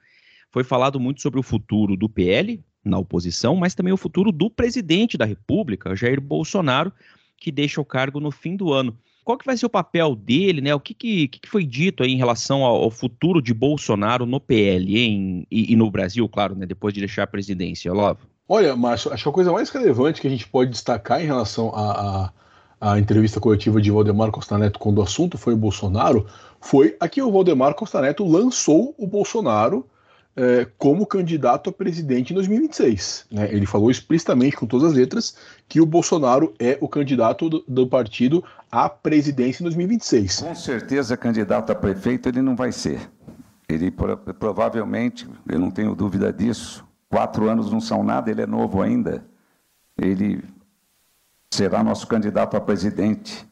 foi 0.52 0.64
falado 0.64 1.00
muito 1.00 1.22
sobre 1.22 1.40
o 1.40 1.44
futuro 1.44 1.98
do 1.98 2.08
PL 2.08 2.64
na 2.84 2.98
oposição, 2.98 3.56
mas 3.56 3.74
também 3.74 3.94
o 3.94 3.98
futuro 3.98 4.32
do 4.32 4.50
presidente 4.50 5.18
da 5.18 5.26
República, 5.26 5.96
Jair 5.96 6.20
Bolsonaro, 6.20 6.92
que 7.38 7.52
deixa 7.52 7.82
o 7.82 7.86
cargo 7.86 8.20
no 8.20 8.30
fim 8.30 8.56
do 8.56 8.72
ano. 8.72 8.98
Qual 9.24 9.38
que 9.38 9.46
vai 9.46 9.56
ser 9.56 9.66
o 9.66 9.70
papel 9.70 10.16
dele, 10.16 10.62
né? 10.62 10.76
O 10.76 10.80
que, 10.80 10.94
que, 10.94 11.28
que 11.28 11.50
foi 11.50 11.66
dito 11.66 12.04
aí 12.04 12.12
em 12.12 12.18
relação 12.18 12.64
ao, 12.64 12.84
ao, 12.84 12.92
futuro 12.92 13.42
de 13.42 13.54
Bolsonaro 13.54 14.26
no 14.26 14.40
PL 14.40 14.98
hein? 14.98 15.48
E, 15.50 15.74
e, 15.74 15.76
no 15.76 15.90
Brasil, 15.90 16.28
claro, 16.28 16.56
né? 16.56 16.66
Depois 16.66 16.94
de 16.94 17.00
deixar 17.00 17.24
a 17.24 17.28
presidência, 17.28 17.92
Olavo? 17.92 18.28
Olha, 18.48 18.76
Márcio, 18.76 19.14
acho 19.14 19.24
que 19.24 19.30
a 19.30 19.34
coisa 19.34 19.52
mais 19.52 19.70
relevante 19.70 20.20
que 20.20 20.28
a 20.28 20.30
gente 20.30 20.48
pode 20.48 20.72
destacar 20.72 21.22
em 21.22 21.26
relação 21.26 21.70
à, 21.74 22.32
à, 22.80 23.00
entrevista 23.00 23.40
coletiva 23.40 23.82
de 23.82 23.90
Valdemar 23.90 24.32
Costa 24.32 24.58
Neto 24.58 24.78
quando 24.78 24.98
o 24.98 25.02
assunto 25.02 25.38
foi 25.38 25.54
o 25.54 25.58
Bolsonaro 25.58 26.28
foi 26.60 26.96
a 27.00 27.08
que 27.08 27.22
o 27.22 27.32
Valdemar 27.32 27.74
Costa 27.74 28.02
Neto 28.02 28.26
lançou 28.26 28.94
o 28.98 29.08
Bolsonaro 29.08 29.88
é, 30.36 30.66
como 30.78 31.06
candidato 31.06 31.70
a 31.70 31.74
presidente 31.74 32.32
em 32.32 32.34
2026. 32.34 33.28
Né? 33.32 33.50
Ele 33.52 33.66
falou 33.66 33.92
explicitamente, 33.92 34.56
com 34.56 34.66
todas 34.66 34.90
as 34.90 34.94
letras, 34.96 35.36
que 35.68 35.80
o 35.80 35.86
Bolsonaro 35.86 36.54
é 36.60 36.78
o 36.82 36.88
candidato 36.88 37.50
do, 37.50 37.64
do, 37.68 37.88
partido 37.88 38.44
à 38.72 38.90
presidência 38.90 39.62
em 39.62 39.66
2026. 39.66 40.42
Com 40.42 40.56
certeza, 40.56 41.16
candidato 41.16 41.72
a 41.72 41.76
prefeito 41.76 42.30
ele 42.30 42.42
não 42.42 42.56
vai 42.56 42.72
ser. 42.72 43.10
Ele 43.70 43.92
provavelmente, 43.92 45.28
eu 45.48 45.60
não 45.60 45.72
tenho 45.72 45.96
dúvida 45.96 46.34
disso, 46.34 46.86
quatro 47.10 47.48
anos 47.48 47.72
não 47.72 47.80
são 47.80 48.04
nada, 48.04 48.30
ele 48.30 48.42
é 48.42 48.48
novo 48.48 48.82
ainda. 48.82 49.24
Ele 49.98 50.44
será 51.52 51.84
nosso 51.84 52.08
candidato 52.08 52.58
a 52.58 52.62
presidente 52.62 53.48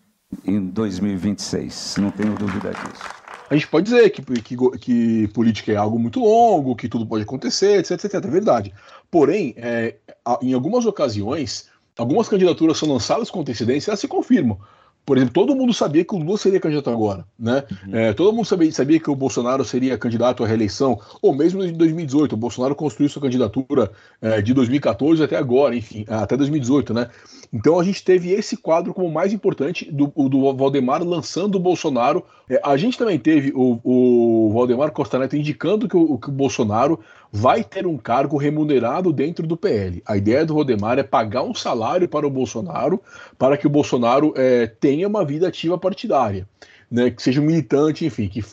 em 0.45 0.59
2026, 0.59 1.97
não 2.00 2.09
tenho 2.09 2.33
dúvida 2.35 2.71
disso 2.71 3.21
a 3.51 3.53
gente 3.53 3.67
pode 3.67 3.84
dizer 3.91 4.10
que, 4.12 4.22
que, 4.22 4.55
que, 4.79 5.27
política 5.34 5.74
é 5.74 5.75
algo 5.75 6.00
muito 6.00 6.22
longo, 6.22 6.74
que 6.74 6.88
tudo 6.88 7.05
pode 7.05 7.24
acontecer, 7.24 7.79
etc, 7.79 8.05
etc, 8.05 8.13
é 8.13 8.20
verdade. 8.22 8.74
Porém, 9.12 9.53
é, 9.58 9.96
em 10.41 10.53
algumas 10.53 10.86
ocasiões, 10.86 11.67
algumas 11.98 12.29
candidaturas 12.29 12.77
são 12.77 12.88
lançadas 12.88 13.29
com 13.29 13.41
antecedência 13.41 13.89
e 13.89 13.91
elas 13.91 14.00
se 14.00 14.08
confirmam. 14.08 14.58
Por 15.05 15.17
exemplo, 15.17 15.34
todo 15.34 15.55
mundo 15.55 15.74
sabia 15.74 16.05
que 16.05 16.13
o 16.13 16.20
Lula 16.20 16.38
seria 16.38 16.60
candidato 16.60 16.89
agora, 16.89 17.25
né? 17.38 17.63
Uhum. 17.88 17.96
É, 17.96 18.13
todo 18.13 18.34
mundo 18.34 18.46
sabia, 18.46 18.72
sabia 18.72 19.00
que 19.00 19.10
o 19.10 19.15
Bolsonaro 19.15 19.65
seria 19.65 19.98
candidato 19.98 20.43
à 20.43 20.48
reeleição, 20.48 21.00
ou 21.22 21.36
mesmo 21.36 21.63
em 21.63 21.74
2018. 21.74 22.34
O 22.34 22.38
Bolsonaro 22.38 22.75
construiu 22.75 23.10
sua 23.10 23.22
candidatura 23.22 23.91
é, 24.22 24.41
de 24.41 24.53
2014 24.53 25.24
até 25.24 25.36
agora, 25.36 25.75
enfim, 25.75 26.05
até 26.08 26.38
2018, 26.38 26.93
né? 26.93 27.10
Então 27.51 27.79
a 27.79 27.84
gente 27.84 28.03
teve 28.03 28.31
esse 28.31 28.55
quadro 28.55 28.93
como 28.93 29.12
mais 29.12 29.34
importante 29.34 29.91
do, 29.91 30.08
do 30.29 30.53
Valdemar 30.55 31.03
lançando 31.03 31.55
o 31.55 31.60
Bolsonaro. 31.60 32.24
É, 32.50 32.62
a 32.63 32.77
gente 32.77 32.98
também 32.98 33.20
teve 33.20 33.51
o, 33.53 33.79
o 33.84 34.51
Valdemar 34.53 34.91
Costa 34.91 35.20
Neto 35.20 35.36
indicando 35.36 35.88
que 35.88 35.98
o, 35.98 36.17
que 36.17 36.29
o 36.29 36.31
Bolsonaro 36.31 37.00
vai 37.31 37.63
ter 37.63 37.88
um 37.88 37.98
cargo 37.98 38.38
remunerado 38.38 39.12
dentro 39.13 39.48
do 39.48 39.55
PL. 39.55 40.01
A 40.05 40.17
ideia 40.17 40.46
do 40.46 40.53
Valdemar 40.53 41.00
é 41.00 41.03
pagar 41.03 41.43
um 41.43 41.53
salário 41.53 42.08
para 42.08 42.27
o 42.27 42.29
Bolsonaro 42.29 43.01
para 43.38 43.58
que 43.58 43.67
o 43.67 43.70
Bolsonaro 43.70 44.34
é, 44.36 44.67
tenha 44.67 44.90
uma 45.07 45.25
vida 45.25 45.48
ativa 45.48 45.77
partidária. 45.77 46.48
Né, 46.89 47.10
que 47.10 47.21
seja 47.21 47.39
um 47.39 47.45
militante, 47.45 48.05
enfim, 48.05 48.27
que 48.27 48.43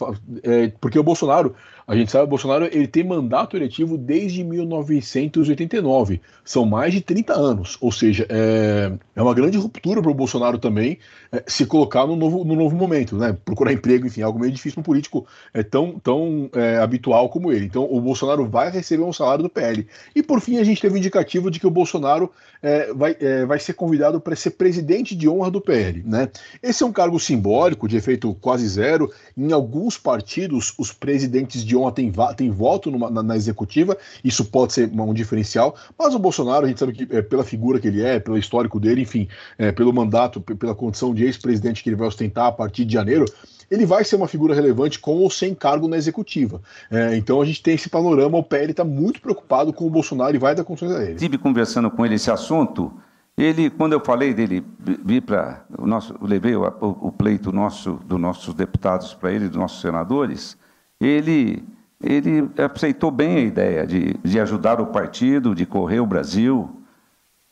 é, 0.45 0.69
porque 0.81 0.97
o 0.97 1.03
Bolsonaro 1.03 1.57
a 1.89 1.97
gente 1.97 2.13
sabe 2.13 2.25
que 2.25 2.27
o 2.27 2.31
Bolsonaro 2.31 2.67
ele 2.67 2.87
tem 2.87 3.03
mandato 3.03 3.57
eletivo 3.57 3.97
desde 3.97 4.45
1989. 4.45 6.21
São 6.45 6.67
mais 6.67 6.93
de 6.93 7.01
30 7.01 7.33
anos. 7.33 7.79
Ou 7.81 7.91
seja, 7.91 8.27
é, 8.29 8.93
é 9.17 9.23
uma 9.23 9.33
grande 9.33 9.57
ruptura 9.57 10.03
para 10.03 10.11
o 10.11 10.15
Bolsonaro 10.15 10.59
também 10.59 10.99
é, 11.33 11.43
se 11.47 11.65
colocar 11.65 12.07
no 12.07 12.15
novo, 12.15 12.45
no 12.45 12.55
novo 12.55 12.77
momento, 12.77 13.17
né? 13.17 13.35
Procurar 13.43 13.73
emprego, 13.73 14.07
enfim, 14.07 14.21
algo 14.21 14.39
meio 14.39 14.53
difícil 14.53 14.75
para 14.75 14.81
um 14.83 14.85
político 14.85 15.27
é, 15.55 15.63
tão, 15.63 15.99
tão 15.99 16.51
é, 16.55 16.77
habitual 16.77 17.31
como 17.31 17.51
ele. 17.51 17.65
Então, 17.65 17.89
o 17.91 17.99
Bolsonaro 18.03 18.47
vai 18.47 18.71
receber 18.71 19.03
um 19.03 19.13
salário 19.13 19.43
do 19.43 19.49
PL. 19.49 19.87
E 20.15 20.23
por 20.23 20.43
fim, 20.43 20.59
a 20.59 20.65
gente 20.65 20.83
teve 20.83 20.95
um 20.95 20.99
indicativo 20.99 21.51
de 21.51 21.59
que 21.59 21.67
o 21.67 21.71
Bolsonaro 21.71 22.31
é, 22.63 22.93
vai, 22.93 23.17
é, 23.19 23.47
vai 23.47 23.59
ser 23.59 23.73
convidado 23.73 24.21
para 24.21 24.37
ser 24.37 24.51
presidente 24.51 25.17
de 25.17 25.27
honra 25.27 25.51
do 25.51 25.61
PL. 25.61 26.03
Né? 26.05 26.29
Esse 26.63 26.83
é 26.83 26.87
um 26.87 26.93
cargo 26.93 27.19
simbólico, 27.19 27.89
de 27.89 27.97
efeito 27.97 28.35
quase 28.43 28.69
zero. 28.69 29.11
Em 29.35 29.53
alguns 29.53 29.97
partidos, 29.97 30.75
os 30.77 30.93
presidentes 30.93 31.65
de 31.65 31.78
têm, 31.93 32.13
têm 32.37 32.51
voto 32.51 32.91
numa, 32.91 33.11
na, 33.11 33.23
na, 33.23 33.37
executiva, 33.37 33.97
isso 34.23 34.45
pode 34.45 34.73
ser 34.73 34.91
um 34.93 35.15
diferencial, 35.15 35.75
mas 35.99 36.15
o 36.15 36.19
Bolsonaro, 36.19 36.67
a 36.67 36.69
gente 36.69 36.81
sabe 36.81 36.93
que 36.93 37.17
é, 37.17 37.23
pela 37.23 37.45
figura 37.45 37.79
que 37.79 37.89
ele 37.89 38.03
é, 38.03 38.19
pelo 38.19 38.37
histórico 38.37 38.79
dele, 38.81 39.03
enfim, 39.03 39.29
é, 39.57 39.73
pelo 39.73 39.93
mandato, 39.93 40.41
pela 40.41 40.75
condição 40.75 41.15
de 41.15 41.25
ex-presidente 41.25 41.83
que 41.83 41.89
ele 41.89 41.97
vai 41.97 42.09
ostentar 42.09 42.47
a 42.47 42.53
partir 42.53 42.85
de 42.85 42.93
janeiro, 42.93 43.25
ele 43.71 43.85
vai 43.85 44.05
ser 44.05 44.17
uma 44.17 44.29
figura 44.29 44.55
relevante 44.55 44.99
com 44.99 45.17
ou 45.19 45.31
sem 45.31 45.55
cargo 45.55 45.89
na 45.89 45.97
executiva. 45.97 46.61
É, 46.91 47.17
então 47.17 47.41
a 47.41 47.45
gente 47.45 47.63
tem 47.63 47.75
esse 47.75 47.89
panorama, 47.89 48.39
o 48.39 48.43
PL 48.43 48.71
está 48.71 48.85
muito 48.85 49.21
preocupado 49.21 49.73
com 49.73 49.87
o 49.87 49.91
Bolsonaro 49.91 50.35
e 50.35 50.39
vai 50.39 50.55
dar 50.55 50.65
condições 50.65 50.93
a 50.93 51.03
ele. 51.03 51.15
Estive 51.15 51.39
conversando 51.39 51.91
com 51.91 52.05
ele 52.05 52.15
esse 52.15 52.31
assunto. 52.31 52.93
Ele, 53.37 53.71
quando 53.71 53.93
eu 53.93 54.01
falei 54.01 54.35
dele, 54.35 54.65
vi 55.05 55.21
para 55.21 55.65
o 55.79 55.87
nosso, 55.87 56.13
levei 56.21 56.57
o, 56.57 56.65
o, 56.81 57.13
pleito 57.13 57.53
nosso 57.53 58.01
dos 58.05 58.19
nossos 58.19 58.53
deputados 58.53 59.15
para 59.15 59.31
ele, 59.31 59.49
dos 59.49 59.57
nossos 59.57 59.81
senadores. 59.81 60.59
Ele 61.01 61.65
ele 62.03 62.49
aceitou 62.57 63.11
bem 63.11 63.37
a 63.37 63.41
ideia 63.41 63.87
de, 63.87 64.15
de 64.23 64.39
ajudar 64.39 64.81
o 64.81 64.87
partido, 64.87 65.55
de 65.55 65.67
correr 65.67 65.99
o 65.99 66.07
Brasil 66.07 66.83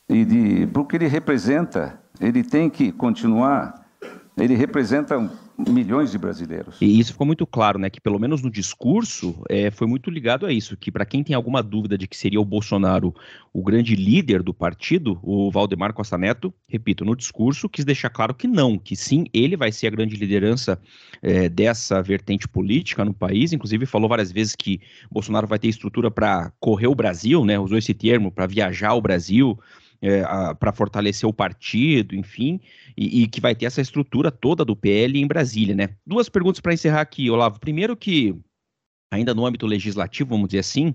e 0.08 0.24
de 0.24 0.66
porque 0.68 0.96
ele 0.96 1.08
representa, 1.08 2.00
ele 2.20 2.44
tem 2.44 2.70
que 2.70 2.92
continuar, 2.92 3.84
ele 4.36 4.54
representa 4.54 5.18
milhões 5.58 6.10
de 6.10 6.18
brasileiros. 6.18 6.76
E 6.80 6.98
isso 6.98 7.12
ficou 7.12 7.26
muito 7.26 7.46
claro, 7.46 7.78
né? 7.78 7.88
Que 7.88 8.00
pelo 8.00 8.18
menos 8.18 8.42
no 8.42 8.50
discurso 8.50 9.42
é, 9.48 9.70
foi 9.70 9.86
muito 9.86 10.10
ligado 10.10 10.44
a 10.44 10.52
isso. 10.52 10.76
Que 10.76 10.90
para 10.90 11.06
quem 11.06 11.22
tem 11.22 11.34
alguma 11.34 11.62
dúvida 11.62 11.96
de 11.96 12.06
que 12.06 12.16
seria 12.16 12.40
o 12.40 12.44
Bolsonaro 12.44 13.14
o 13.52 13.62
grande 13.62 13.96
líder 13.96 14.42
do 14.42 14.52
partido, 14.52 15.18
o 15.22 15.50
Valdemar 15.50 15.94
Costa 15.94 16.18
Neto, 16.18 16.52
repito, 16.68 17.04
no 17.04 17.16
discurso 17.16 17.68
quis 17.70 17.86
deixar 17.86 18.10
claro 18.10 18.34
que 18.34 18.46
não, 18.46 18.78
que 18.78 18.94
sim, 18.94 19.24
ele 19.32 19.56
vai 19.56 19.72
ser 19.72 19.86
a 19.86 19.90
grande 19.90 20.14
liderança 20.14 20.78
é, 21.22 21.48
dessa 21.48 22.02
vertente 22.02 22.46
política 22.46 23.04
no 23.04 23.14
país. 23.14 23.52
Inclusive 23.52 23.86
falou 23.86 24.08
várias 24.08 24.30
vezes 24.30 24.54
que 24.54 24.80
Bolsonaro 25.10 25.46
vai 25.46 25.58
ter 25.58 25.68
estrutura 25.68 26.10
para 26.10 26.52
correr 26.60 26.86
o 26.86 26.94
Brasil, 26.94 27.44
né? 27.44 27.58
Usou 27.58 27.78
esse 27.78 27.94
termo 27.94 28.30
para 28.30 28.46
viajar 28.46 28.92
o 28.92 29.00
Brasil 29.00 29.58
é, 30.00 30.22
para 30.54 30.72
fortalecer 30.72 31.28
o 31.28 31.32
partido, 31.32 32.14
enfim, 32.14 32.60
e, 32.96 33.22
e, 33.22 33.26
que 33.28 33.40
vai 33.40 33.54
ter 33.54 33.66
essa 33.66 33.80
estrutura 33.80 34.30
toda 34.30 34.64
do 34.64 34.76
PL 34.76 35.18
em 35.18 35.26
Brasília, 35.26 35.74
né? 35.74 35.90
Duas 36.06 36.28
perguntas 36.28 36.60
para 36.60 36.74
encerrar 36.74 37.00
aqui, 37.00 37.30
Olavo. 37.30 37.60
Primeiro 37.60 37.96
que, 37.96 38.36
ainda 39.10 39.34
no 39.34 39.46
âmbito 39.46 39.66
legislativo, 39.66 40.30
vamos 40.30 40.48
dizer 40.48 40.60
assim, 40.60 40.94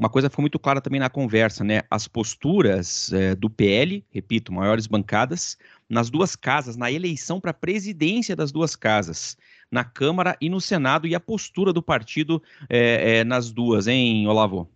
uma 0.00 0.08
coisa 0.08 0.30
ficou 0.30 0.42
muito 0.42 0.58
clara 0.58 0.80
também 0.80 0.98
na 0.98 1.10
conversa, 1.10 1.62
né? 1.62 1.82
As 1.90 2.08
posturas 2.08 3.12
é, 3.12 3.34
do 3.34 3.50
PL, 3.50 4.02
repito, 4.10 4.50
maiores 4.50 4.86
bancadas, 4.86 5.58
nas 5.90 6.08
duas 6.08 6.34
casas, 6.34 6.74
na 6.74 6.90
eleição 6.90 7.38
para 7.38 7.50
a 7.50 7.54
presidência 7.54 8.34
das 8.34 8.50
duas 8.50 8.74
casas, 8.74 9.36
na 9.70 9.84
Câmara 9.84 10.38
e 10.40 10.48
no 10.48 10.58
Senado, 10.58 11.06
e 11.06 11.14
a 11.14 11.20
postura 11.20 11.70
do 11.70 11.82
partido 11.82 12.42
é, 12.66 13.18
é, 13.18 13.24
nas 13.24 13.52
duas, 13.52 13.86
hein, 13.86 14.26
Olavo? 14.26 14.70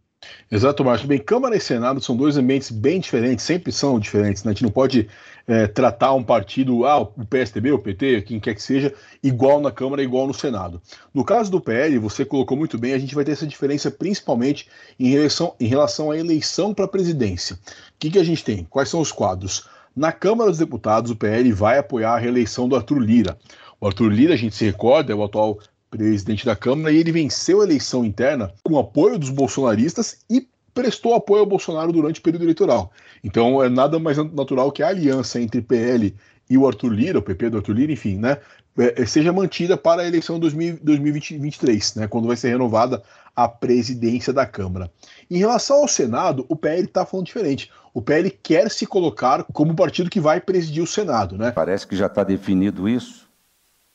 Exato, 0.50 0.85
Márcio. 0.85 1.09
Bem, 1.09 1.19
Câmara 1.19 1.57
e 1.57 1.61
Senado 1.61 2.00
são 2.00 2.16
dois 2.16 2.37
ambientes 2.37 2.71
bem 2.71 3.00
diferentes, 3.00 3.45
sempre 3.45 3.73
são 3.73 3.99
diferentes. 3.99 4.45
Né? 4.45 4.50
A 4.50 4.54
gente 4.54 4.62
não 4.62 4.71
pode 4.71 5.09
é, 5.47 5.66
tratar 5.66 6.14
um 6.14 6.23
partido, 6.23 6.87
ah, 6.87 7.00
o 7.00 7.07
PSDB, 7.26 7.73
o 7.73 7.78
PT, 7.78 8.23
quem 8.23 8.40
quer 8.40 8.54
que 8.54 8.62
seja, 8.62 8.95
igual 9.23 9.61
na 9.61 9.71
Câmara 9.71 10.02
e 10.02 10.04
igual 10.04 10.26
no 10.26 10.35
Senado. 10.35 10.81
No 11.12 11.25
caso 11.25 11.50
do 11.50 11.61
PL, 11.61 11.99
você 11.99 12.25
colocou 12.25 12.57
muito 12.57 12.78
bem, 12.78 12.95
a 12.95 12.99
gente 12.99 13.14
vai 13.14 13.25
ter 13.25 13.33
essa 13.33 13.47
diferença 13.47 13.90
principalmente 13.90 14.69
em 14.99 15.11
relação, 15.11 15.54
em 15.59 15.66
relação 15.66 16.11
à 16.11 16.19
eleição 16.19 16.73
para 16.73 16.85
a 16.85 16.88
presidência. 16.88 17.57
O 17.57 17.59
que, 17.99 18.11
que 18.11 18.19
a 18.19 18.25
gente 18.25 18.45
tem? 18.45 18.64
Quais 18.64 18.88
são 18.88 19.00
os 19.00 19.12
quadros? 19.12 19.69
Na 19.95 20.12
Câmara 20.12 20.50
dos 20.50 20.59
Deputados, 20.59 21.11
o 21.11 21.16
PL 21.16 21.52
vai 21.52 21.78
apoiar 21.78 22.14
a 22.14 22.19
reeleição 22.19 22.69
do 22.69 22.75
Arthur 22.75 22.99
Lira. 22.99 23.38
O 23.81 23.87
Arthur 23.87 24.09
Lira, 24.09 24.35
a 24.35 24.37
gente 24.37 24.57
se 24.57 24.64
recorda, 24.64 25.12
é 25.12 25.14
o 25.14 25.23
atual 25.23 25.59
presidente 25.97 26.45
da 26.45 26.57
Câmara, 26.57 26.93
e 26.93 26.99
ele 26.99 27.13
venceu 27.13 27.61
a 27.61 27.65
eleição 27.65 28.05
interna 28.05 28.53
com 28.65 28.77
apoio 28.77 29.17
dos 29.17 29.31
bolsonaristas 29.31 30.19
e 30.29 30.49
prestou 30.75 31.15
apoio 31.15 31.41
ao 31.41 31.47
Bolsonaro 31.47 31.93
durante 31.93 32.19
o 32.19 32.23
período 32.23 32.43
eleitoral. 32.43 32.91
Então 33.23 33.63
é 33.63 33.69
nada 33.69 33.99
mais 34.01 34.17
natural 34.17 34.73
que 34.73 34.83
a 34.83 34.89
aliança 34.89 35.41
entre 35.41 35.63
PL 35.63 36.13
e 36.51 36.59
o 36.59 36.67
Arthur 36.67 36.89
Lira, 36.89 37.21
o 37.21 37.23
PP 37.23 37.51
do 37.51 37.59
Arthur 37.59 37.75
Lira, 37.75 37.93
enfim, 37.93 38.17
né, 38.17 38.39
é, 38.77 39.03
é, 39.03 39.07
seja 39.07 39.33
mantida 39.33 39.77
para 39.77 40.03
a 40.03 40.07
eleição 40.07 40.39
2023, 40.39 41.95
né, 41.95 42.09
quando 42.09 42.27
vai 42.27 42.37
ser 42.37 42.49
renovada 42.49 43.01
a 43.37 43.47
presidência 43.47 44.33
da 44.33 44.45
Câmara. 44.45 44.91
Em 45.31 45.39
relação 45.39 45.77
ao 45.77 45.89
Senado, 45.89 46.45
o 46.49 46.57
PL 46.57 46.83
está 46.83 47.07
falando 47.07 47.27
diferente. 47.27 47.71
O 47.93 48.03
PL 48.03 48.31
quer 48.31 48.69
se 48.69 48.85
colocar 48.85 49.45
como 49.53 49.77
partido 49.77 50.11
que 50.11 50.21
vai 50.21 50.41
presidir 50.41 50.83
o 50.83 50.87
Senado, 50.87 51.39
né? 51.39 51.53
Parece 51.53 51.87
que 51.87 51.95
já 51.97 52.07
está 52.07 52.25
definido 52.25 52.89
isso 52.89 53.29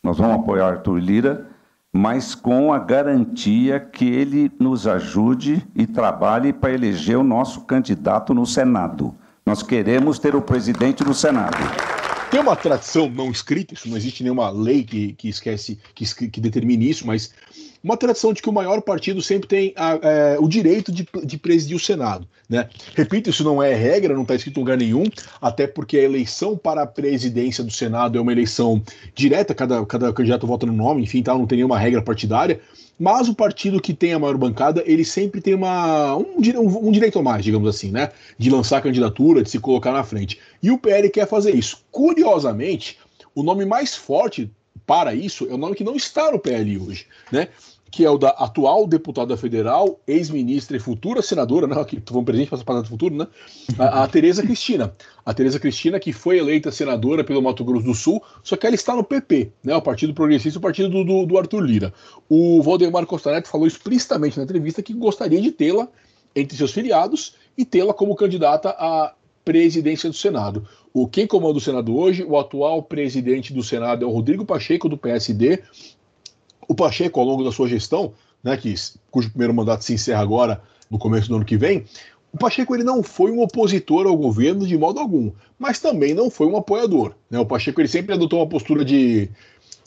Nós 0.01 0.17
vamos 0.17 0.37
apoiar 0.37 0.67
Arthur 0.67 0.97
Lira, 0.97 1.45
mas 1.93 2.35
com 2.35 2.71
a 2.71 2.79
garantia 2.79 3.79
que 3.79 4.05
ele 4.05 4.51
nos 4.59 4.85
ajude 4.85 5.67
e 5.75 5.87
trabalhe 5.87 6.53
para 6.53 6.73
eleger 6.73 7.17
o 7.17 7.23
nosso 7.23 7.61
candidato 7.61 8.33
no 8.33 8.45
Senado. 8.45 9.15
Nós 9.45 9.63
queremos 9.63 10.19
ter 10.19 10.35
o 10.35 10.41
presidente 10.41 11.03
do 11.03 11.13
Senado. 11.13 11.57
Tem 12.31 12.39
uma 12.39 12.55
tradição 12.55 13.09
não 13.09 13.31
escrita, 13.31 13.73
isso 13.73 13.89
não 13.89 13.97
existe 13.97 14.21
nenhuma 14.21 14.51
lei 14.51 14.83
que, 14.83 15.13
que 15.13 15.29
esquece, 15.29 15.79
que, 15.95 16.05
que 16.29 16.39
determine 16.39 16.87
isso, 16.87 17.07
mas 17.07 17.33
uma 17.83 17.97
tradição 17.97 18.33
de 18.33 18.41
que 18.41 18.49
o 18.49 18.53
maior 18.53 18.81
partido 18.81 19.19
sempre 19.21 19.47
tem 19.47 19.73
a, 19.75 19.99
é, 20.01 20.37
o 20.39 20.47
direito 20.47 20.91
de, 20.91 21.07
de, 21.23 21.37
presidir 21.37 21.75
o 21.75 21.79
Senado. 21.79 22.27
Né? 22.47 22.69
Repito, 22.93 23.31
isso 23.31 23.43
não 23.43 23.63
é 23.63 23.73
regra, 23.73 24.13
não 24.13 24.23
está 24.23 24.35
escrito 24.35 24.57
em 24.57 24.59
lugar 24.59 24.77
nenhum, 24.77 25.05
até 25.41 25.65
porque 25.65 25.97
a 25.97 26.03
eleição 26.03 26.55
para 26.55 26.83
a 26.83 26.87
presidência 26.87 27.63
do 27.63 27.71
Senado 27.71 28.17
é 28.17 28.21
uma 28.21 28.31
eleição 28.31 28.83
direta, 29.15 29.55
cada, 29.55 29.83
cada 29.85 30.13
candidato 30.13 30.45
vota 30.45 30.65
no 30.65 30.73
nome, 30.73 31.01
enfim, 31.03 31.23
tá, 31.23 31.33
não 31.33 31.47
tem 31.47 31.57
nenhuma 31.57 31.79
regra 31.79 32.01
partidária. 32.01 32.59
Mas 32.99 33.29
o 33.29 33.33
partido 33.33 33.81
que 33.81 33.93
tem 33.93 34.11
a 34.11 34.19
maior 34.19 34.37
bancada, 34.37 34.83
ele 34.85 35.05
sempre 35.05 35.39
tem 35.39 35.55
uma, 35.55 36.17
um, 36.17 36.35
um, 36.87 36.91
direito 36.91 37.17
a 37.17 37.23
mais, 37.23 37.45
digamos 37.45 37.69
assim, 37.69 37.91
né? 37.91 38.11
De 38.37 38.49
lançar 38.49 38.81
candidatura, 38.81 39.41
de 39.41 39.49
se 39.49 39.57
colocar 39.57 39.93
na 39.93 40.03
frente. 40.03 40.37
E 40.61 40.69
o 40.69 40.77
PL 40.77 41.09
quer 41.09 41.25
fazer 41.25 41.55
isso. 41.55 41.81
Curiosamente, 41.89 42.99
o 43.33 43.41
nome 43.41 43.63
mais 43.65 43.95
forte 43.95 44.51
para 44.85 45.13
isso 45.13 45.47
é 45.49 45.53
o 45.53 45.57
nome 45.57 45.75
que 45.75 45.83
não 45.83 45.95
está 45.95 46.29
no 46.31 46.39
PL 46.39 46.77
hoje, 46.77 47.05
né? 47.31 47.47
Que 47.91 48.05
é 48.05 48.09
o 48.09 48.17
da 48.17 48.29
atual 48.29 48.87
deputada 48.87 49.35
federal, 49.35 49.99
ex-ministra 50.07 50.77
e 50.77 50.79
futura 50.79 51.21
senadora, 51.21 51.67
né? 51.67 51.83
Que 51.85 52.01
vão 52.11 52.23
presente 52.23 52.49
para 52.49 52.63
passar 52.63 52.85
futuro, 52.85 53.15
né? 53.15 53.27
A, 53.77 54.03
a 54.03 54.07
Tereza 54.07 54.41
Cristina. 54.43 54.93
A 55.25 55.33
Tereza 55.33 55.59
Cristina, 55.59 55.99
que 55.99 56.13
foi 56.13 56.37
eleita 56.37 56.71
senadora 56.71 57.23
pelo 57.23 57.41
Mato 57.41 57.63
Grosso 57.63 57.85
do 57.85 57.93
Sul, 57.93 58.23
só 58.43 58.55
que 58.55 58.65
ela 58.65 58.75
está 58.75 58.95
no 58.95 59.03
PP, 59.03 59.51
né? 59.63 59.75
O 59.75 59.81
Partido 59.81 60.13
Progressista, 60.13 60.59
o 60.59 60.61
partido 60.61 60.89
do, 60.89 61.03
do, 61.03 61.25
do 61.25 61.37
Arthur 61.37 61.61
Lira. 61.61 61.93
O 62.29 62.61
Valdemar 62.61 63.05
Costa 63.05 63.31
Neto 63.31 63.47
falou 63.47 63.67
explicitamente 63.67 64.37
na 64.37 64.43
entrevista 64.43 64.81
que 64.81 64.93
gostaria 64.93 65.41
de 65.41 65.51
tê-la 65.51 65.87
entre 66.35 66.57
seus 66.57 66.71
filiados 66.71 67.35
e 67.57 67.65
tê-la 67.65 67.93
como 67.93 68.15
candidata 68.15 68.69
à 68.69 69.13
presidência 69.43 70.09
do 70.09 70.15
Senado. 70.15 70.67
O 70.93 71.07
quem 71.07 71.27
comanda 71.27 71.57
o 71.57 71.61
Senado 71.61 71.97
hoje, 71.97 72.23
o 72.23 72.37
atual 72.37 72.83
presidente 72.83 73.53
do 73.53 73.63
Senado 73.63 74.03
é 74.03 74.07
o 74.07 74.11
Rodrigo 74.11 74.45
Pacheco 74.45 74.89
do 74.89 74.97
PSD. 74.97 75.63
O 76.69 76.75
Pacheco, 76.75 77.19
ao 77.19 77.25
longo 77.25 77.43
da 77.43 77.51
sua 77.51 77.67
gestão, 77.67 78.13
né, 78.43 78.55
que, 78.55 78.73
cujo 79.09 79.29
primeiro 79.31 79.53
mandato 79.53 79.83
se 79.83 79.93
encerra 79.93 80.21
agora 80.21 80.61
no 80.89 80.97
começo 80.97 81.27
do 81.27 81.35
ano 81.35 81.43
que 81.43 81.57
vem, 81.57 81.83
o 82.31 82.37
Pacheco 82.37 82.75
ele 82.75 82.83
não 82.83 83.01
foi 83.01 83.31
um 83.31 83.41
opositor 83.41 84.05
ao 84.05 84.15
governo 84.15 84.67
de 84.67 84.77
modo 84.77 84.99
algum, 84.99 85.31
mas 85.57 85.79
também 85.79 86.13
não 86.13 86.29
foi 86.29 86.45
um 86.45 86.55
apoiador. 86.55 87.13
Né? 87.29 87.39
O 87.39 87.45
Pacheco 87.45 87.81
ele 87.81 87.87
sempre 87.87 88.13
adotou 88.13 88.39
uma 88.39 88.47
postura 88.47 88.85
de, 88.85 89.29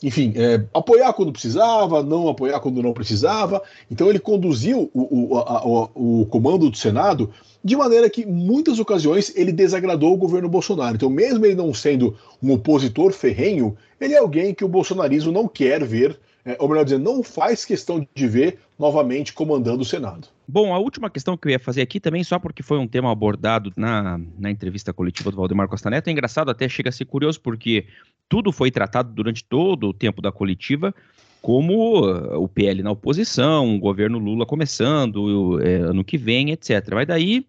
enfim, 0.03 0.33
é, 0.35 0.65
apoiar 0.73 1.13
quando 1.13 1.31
precisava, 1.31 2.03
não 2.03 2.27
apoiar 2.27 2.59
quando 2.59 2.83
não 2.83 2.91
precisava. 2.91 3.61
Então 3.89 4.09
ele 4.09 4.19
conduziu 4.19 4.91
o, 4.93 5.35
o, 5.35 5.37
a, 5.37 5.65
o, 5.65 6.21
o 6.21 6.25
comando 6.25 6.69
do 6.69 6.77
Senado 6.77 7.31
de 7.63 7.77
maneira 7.77 8.09
que, 8.09 8.23
em 8.23 8.31
muitas 8.31 8.77
ocasiões, 8.77 9.31
ele 9.37 9.53
desagradou 9.53 10.13
o 10.13 10.17
governo 10.17 10.49
Bolsonaro. 10.49 10.95
Então, 10.95 11.09
mesmo 11.09 11.45
ele 11.45 11.55
não 11.55 11.73
sendo 11.73 12.13
um 12.41 12.51
opositor 12.51 13.13
ferrenho, 13.13 13.77
ele 14.01 14.13
é 14.13 14.17
alguém 14.17 14.53
que 14.53 14.65
o 14.65 14.67
bolsonarismo 14.67 15.31
não 15.31 15.47
quer 15.47 15.81
ver, 15.85 16.19
é, 16.45 16.57
ou 16.59 16.67
melhor 16.67 16.83
dizendo, 16.83 17.03
não 17.03 17.23
faz 17.23 17.63
questão 17.63 18.05
de 18.13 18.27
ver 18.27 18.59
novamente 18.77 19.33
comandando 19.33 19.81
o 19.81 19.85
Senado. 19.85 20.27
Bom, 20.47 20.73
a 20.73 20.79
última 20.79 21.09
questão 21.09 21.37
que 21.37 21.47
eu 21.47 21.51
ia 21.51 21.59
fazer 21.59 21.81
aqui 21.81 21.99
também, 21.99 22.23
só 22.23 22.37
porque 22.37 22.61
foi 22.61 22.77
um 22.77 22.87
tema 22.87 23.11
abordado 23.11 23.71
na, 23.77 24.19
na 24.37 24.51
entrevista 24.51 24.91
coletiva 24.93 25.31
do 25.31 25.37
Valdemar 25.37 25.69
Costa 25.69 25.89
Neto, 25.89 26.09
é 26.09 26.11
engraçado, 26.11 26.51
até 26.51 26.67
chega 26.67 26.89
a 26.89 26.91
ser 26.91 27.05
curioso, 27.05 27.39
porque 27.39 27.85
tudo 28.27 28.51
foi 28.51 28.71
tratado 28.71 29.13
durante 29.13 29.43
todo 29.43 29.87
o 29.87 29.93
tempo 29.93 30.21
da 30.21 30.31
coletiva 30.31 30.93
como 31.41 32.07
o 32.37 32.47
PL 32.47 32.81
na 32.81 32.91
oposição, 32.91 33.75
o 33.75 33.79
governo 33.79 34.17
Lula 34.17 34.45
começando 34.45 35.61
é, 35.61 35.75
ano 35.75 36.01
que 36.01 36.17
vem, 36.17 36.51
etc. 36.51 36.89
Mas 36.93 37.05
daí 37.05 37.45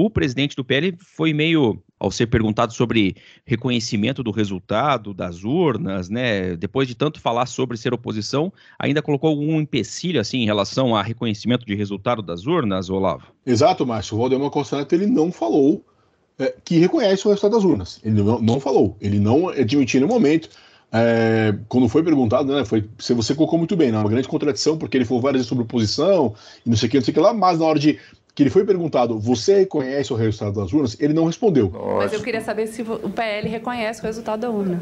o 0.00 0.08
presidente 0.08 0.54
do 0.54 0.64
PL 0.64 0.96
foi 0.96 1.32
meio, 1.32 1.82
ao 1.98 2.08
ser 2.12 2.28
perguntado 2.28 2.72
sobre 2.72 3.16
reconhecimento 3.44 4.22
do 4.22 4.30
resultado 4.30 5.12
das 5.12 5.42
urnas, 5.42 6.08
né, 6.08 6.54
depois 6.54 6.86
de 6.86 6.94
tanto 6.94 7.20
falar 7.20 7.46
sobre 7.46 7.76
ser 7.76 7.92
oposição, 7.92 8.52
ainda 8.78 9.02
colocou 9.02 9.30
algum 9.30 9.60
empecilho 9.60 10.20
assim 10.20 10.38
em 10.38 10.44
relação 10.44 10.94
a 10.94 11.02
reconhecimento 11.02 11.66
de 11.66 11.74
resultado 11.74 12.22
das 12.22 12.46
urnas, 12.46 12.88
Olavo? 12.88 13.26
Exato, 13.44 13.84
Márcio. 13.84 14.16
O 14.16 14.20
Valdemar 14.20 14.50
Costa 14.50 14.86
ele 14.92 15.06
não 15.06 15.32
falou 15.32 15.84
é, 16.38 16.54
que 16.64 16.78
reconhece 16.78 17.26
o 17.26 17.30
resultado 17.30 17.56
das 17.56 17.64
urnas. 17.64 18.00
Ele 18.04 18.22
não, 18.22 18.40
não 18.40 18.60
falou. 18.60 18.96
Ele 19.00 19.18
não 19.18 19.48
admitiu 19.48 20.00
no 20.00 20.06
momento. 20.06 20.48
É, 20.92 21.54
quando 21.68 21.88
foi 21.88 22.04
perguntado, 22.04 22.54
né, 22.54 22.64
foi, 22.64 22.88
você 22.96 23.34
colocou 23.34 23.58
muito 23.58 23.76
bem, 23.76 23.90
né, 23.90 23.98
uma 23.98 24.08
grande 24.08 24.28
contradição, 24.28 24.78
porque 24.78 24.96
ele 24.96 25.04
falou 25.04 25.20
várias 25.20 25.40
vezes 25.40 25.48
sobre 25.48 25.64
oposição 25.64 26.34
e 26.64 26.70
não 26.70 26.76
sei 26.76 26.88
o 26.88 26.90
que, 26.90 26.98
não 26.98 27.04
sei 27.04 27.12
o 27.12 27.14
que 27.14 27.20
lá, 27.20 27.34
mas 27.34 27.58
na 27.58 27.66
hora 27.66 27.78
de 27.78 27.98
que 28.38 28.44
ele 28.44 28.50
foi 28.50 28.64
perguntado, 28.64 29.18
você 29.18 29.58
reconhece 29.58 30.12
o 30.12 30.16
resultado 30.16 30.60
das 30.60 30.72
urnas? 30.72 30.96
Ele 31.00 31.12
não 31.12 31.24
respondeu. 31.24 31.72
Mas 31.96 32.12
eu 32.12 32.22
queria 32.22 32.40
saber 32.40 32.68
se 32.68 32.82
o 32.82 33.10
PL 33.10 33.48
reconhece 33.48 34.00
o 34.00 34.04
resultado 34.04 34.38
da 34.38 34.48
urna. 34.48 34.80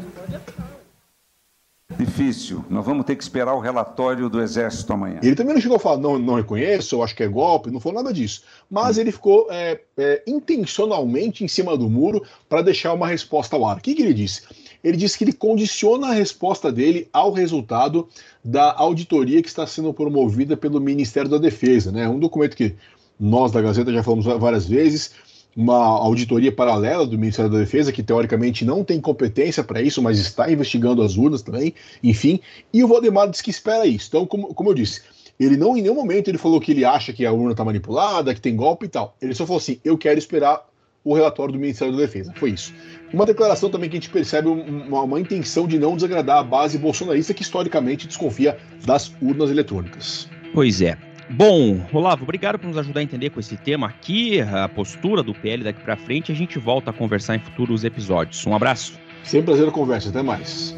Difícil. 1.97 2.63
Nós 2.69 2.85
vamos 2.85 3.03
ter 3.03 3.15
que 3.15 3.23
esperar 3.23 3.55
o 3.55 3.59
relatório 3.59 4.29
do 4.29 4.39
Exército 4.39 4.93
amanhã. 4.93 5.19
Ele 5.23 5.35
também 5.35 5.55
não 5.55 5.61
chegou 5.61 5.77
a 5.77 5.79
falar, 5.79 5.97
não, 5.97 6.19
não 6.19 6.35
reconheço, 6.35 6.93
eu 6.93 7.01
acho 7.01 7.15
que 7.15 7.23
é 7.23 7.27
golpe, 7.27 7.71
não 7.71 7.79
falou 7.79 8.03
nada 8.03 8.13
disso. 8.13 8.43
Mas 8.69 8.95
hum. 8.95 9.01
ele 9.01 9.11
ficou 9.11 9.47
é, 9.49 9.81
é, 9.97 10.21
intencionalmente 10.27 11.43
em 11.43 11.47
cima 11.47 11.75
do 11.75 11.89
muro 11.89 12.21
para 12.47 12.61
deixar 12.61 12.93
uma 12.93 13.07
resposta 13.07 13.55
ao 13.55 13.65
ar. 13.65 13.77
O 13.77 13.81
que, 13.81 13.95
que 13.95 14.03
ele 14.03 14.13
disse? 14.13 14.43
Ele 14.83 14.95
disse 14.95 15.17
que 15.17 15.23
ele 15.23 15.33
condiciona 15.33 16.09
a 16.09 16.13
resposta 16.13 16.71
dele 16.71 17.09
ao 17.11 17.31
resultado 17.31 18.07
da 18.45 18.71
auditoria 18.77 19.41
que 19.41 19.49
está 19.49 19.65
sendo 19.65 19.91
promovida 19.91 20.55
pelo 20.55 20.79
Ministério 20.79 21.27
da 21.27 21.39
Defesa. 21.39 21.91
Né? 21.91 22.07
Um 22.07 22.19
documento 22.19 22.55
que 22.55 22.75
nós 23.19 23.51
da 23.51 23.61
Gazeta 23.61 23.91
já 23.91 24.03
falamos 24.03 24.25
várias 24.25 24.67
vezes, 24.67 25.11
uma 25.55 25.75
auditoria 25.75 26.51
paralela 26.51 27.05
do 27.07 27.17
Ministério 27.17 27.49
da 27.49 27.57
Defesa, 27.57 27.91
que 27.91 28.03
teoricamente 28.03 28.63
não 28.63 28.83
tem 28.83 29.01
competência 29.01 29.63
para 29.63 29.81
isso, 29.81 30.01
mas 30.01 30.19
está 30.19 30.51
investigando 30.51 31.01
as 31.01 31.17
urnas 31.17 31.41
também, 31.41 31.73
enfim, 32.03 32.39
e 32.71 32.83
o 32.83 32.87
Valdemar 32.87 33.29
disse 33.29 33.43
que 33.43 33.49
espera 33.49 33.87
isso. 33.87 34.07
Então, 34.07 34.25
como, 34.27 34.53
como 34.53 34.69
eu 34.69 34.75
disse, 34.75 35.01
ele 35.39 35.57
não 35.57 35.75
em 35.75 35.81
nenhum 35.81 35.95
momento 35.95 36.27
ele 36.27 36.37
falou 36.37 36.59
que 36.59 36.71
ele 36.71 36.85
acha 36.85 37.11
que 37.11 37.25
a 37.25 37.31
urna 37.31 37.51
está 37.51 37.65
manipulada, 37.65 38.33
que 38.33 38.41
tem 38.41 38.55
golpe 38.55 38.85
e 38.85 38.89
tal. 38.89 39.15
Ele 39.21 39.33
só 39.33 39.45
falou 39.45 39.59
assim: 39.59 39.79
eu 39.83 39.97
quero 39.97 40.17
esperar 40.19 40.63
o 41.03 41.13
relatório 41.13 41.53
do 41.53 41.59
Ministério 41.59 41.93
da 41.93 42.01
Defesa. 42.01 42.33
Foi 42.35 42.51
isso. 42.51 42.73
Uma 43.13 43.25
declaração 43.25 43.69
também 43.69 43.89
que 43.89 43.95
a 43.95 43.99
gente 43.99 44.09
percebe 44.09 44.49
uma, 44.49 45.01
uma 45.01 45.19
intenção 45.19 45.67
de 45.67 45.79
não 45.79 45.95
desagradar 45.95 46.39
a 46.39 46.43
base 46.43 46.77
bolsonarista 46.77 47.33
que 47.33 47.43
historicamente 47.43 48.07
desconfia 48.07 48.57
das 48.85 49.11
urnas 49.21 49.49
eletrônicas. 49.49 50.27
Pois 50.53 50.81
é. 50.81 50.97
Bom, 51.29 51.85
Olavo, 51.91 52.23
obrigado 52.23 52.57
por 52.57 52.67
nos 52.67 52.77
ajudar 52.77 53.01
a 53.01 53.03
entender 53.03 53.31
com 53.31 53.39
esse 53.39 53.57
tema 53.57 53.87
aqui, 53.87 54.39
a 54.39 54.69
postura 54.69 55.21
do 55.21 55.33
PL 55.33 55.61
daqui 55.63 55.81
para 55.81 55.97
frente. 55.97 56.31
A 56.31 56.35
gente 56.35 56.57
volta 56.57 56.91
a 56.91 56.93
conversar 56.93 57.35
em 57.35 57.39
futuros 57.39 57.83
episódios. 57.83 58.45
Um 58.47 58.55
abraço. 58.55 58.93
Sempre 59.23 59.47
prazer 59.47 59.67
a 59.67 59.71
conversa. 59.71 60.09
Até 60.09 60.21
mais. 60.21 60.73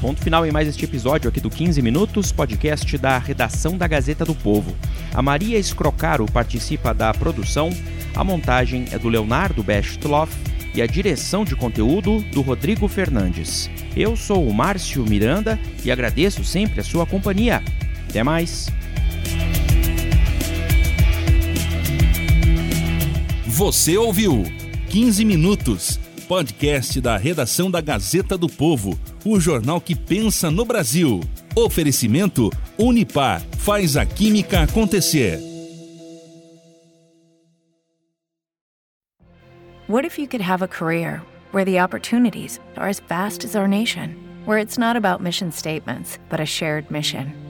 Ponto 0.00 0.22
final 0.22 0.46
em 0.46 0.50
mais 0.50 0.66
este 0.66 0.86
episódio 0.86 1.28
aqui 1.28 1.38
do 1.38 1.50
15 1.50 1.82
Minutos, 1.82 2.32
podcast 2.32 2.96
da 2.96 3.18
redação 3.18 3.76
da 3.76 3.86
Gazeta 3.86 4.24
do 4.24 4.34
Povo. 4.34 4.74
A 5.12 5.20
Maria 5.20 5.58
Escrocaro 5.58 6.24
participa 6.24 6.94
da 6.94 7.12
produção, 7.12 7.68
a 8.16 8.24
montagem 8.24 8.86
é 8.92 8.98
do 8.98 9.10
Leonardo 9.10 9.62
Bestloff 9.62 10.34
e 10.74 10.80
a 10.80 10.86
direção 10.86 11.44
de 11.44 11.54
conteúdo 11.54 12.22
do 12.32 12.40
Rodrigo 12.40 12.88
Fernandes. 12.88 13.68
Eu 13.94 14.16
sou 14.16 14.48
o 14.48 14.54
Márcio 14.54 15.04
Miranda 15.04 15.58
e 15.84 15.90
agradeço 15.90 16.42
sempre 16.42 16.80
a 16.80 16.84
sua 16.84 17.04
companhia. 17.04 17.62
Até 18.10 18.24
mais! 18.24 18.66
Você 23.46 23.96
ouviu 23.96 24.42
15 24.88 25.24
Minutos, 25.24 26.00
podcast 26.26 27.00
da 27.00 27.16
redação 27.16 27.70
da 27.70 27.80
Gazeta 27.80 28.36
do 28.36 28.48
Povo, 28.48 28.98
o 29.24 29.38
jornal 29.38 29.80
que 29.80 29.94
pensa 29.94 30.50
no 30.50 30.64
Brasil. 30.64 31.20
Oferecimento 31.54 32.50
Unipar 32.76 33.42
faz 33.58 33.96
a 33.96 34.04
química 34.04 34.62
acontecer. 34.62 35.38
What 39.88 40.04
if 40.04 40.18
you 40.18 40.26
could 40.26 40.42
have 40.42 40.64
a 40.64 40.68
career 40.68 41.22
where 41.52 41.64
the 41.64 41.80
opportunities 41.80 42.60
are 42.76 42.88
as 42.88 43.00
vast 43.08 43.44
as 43.44 43.54
our 43.54 43.68
nation, 43.68 44.16
where 44.46 44.58
it's 44.58 44.78
not 44.78 44.96
about 44.96 45.22
mission 45.22 45.52
statements, 45.52 46.18
but 46.28 46.40
a 46.40 46.46
shared 46.46 46.90
mission? 46.90 47.49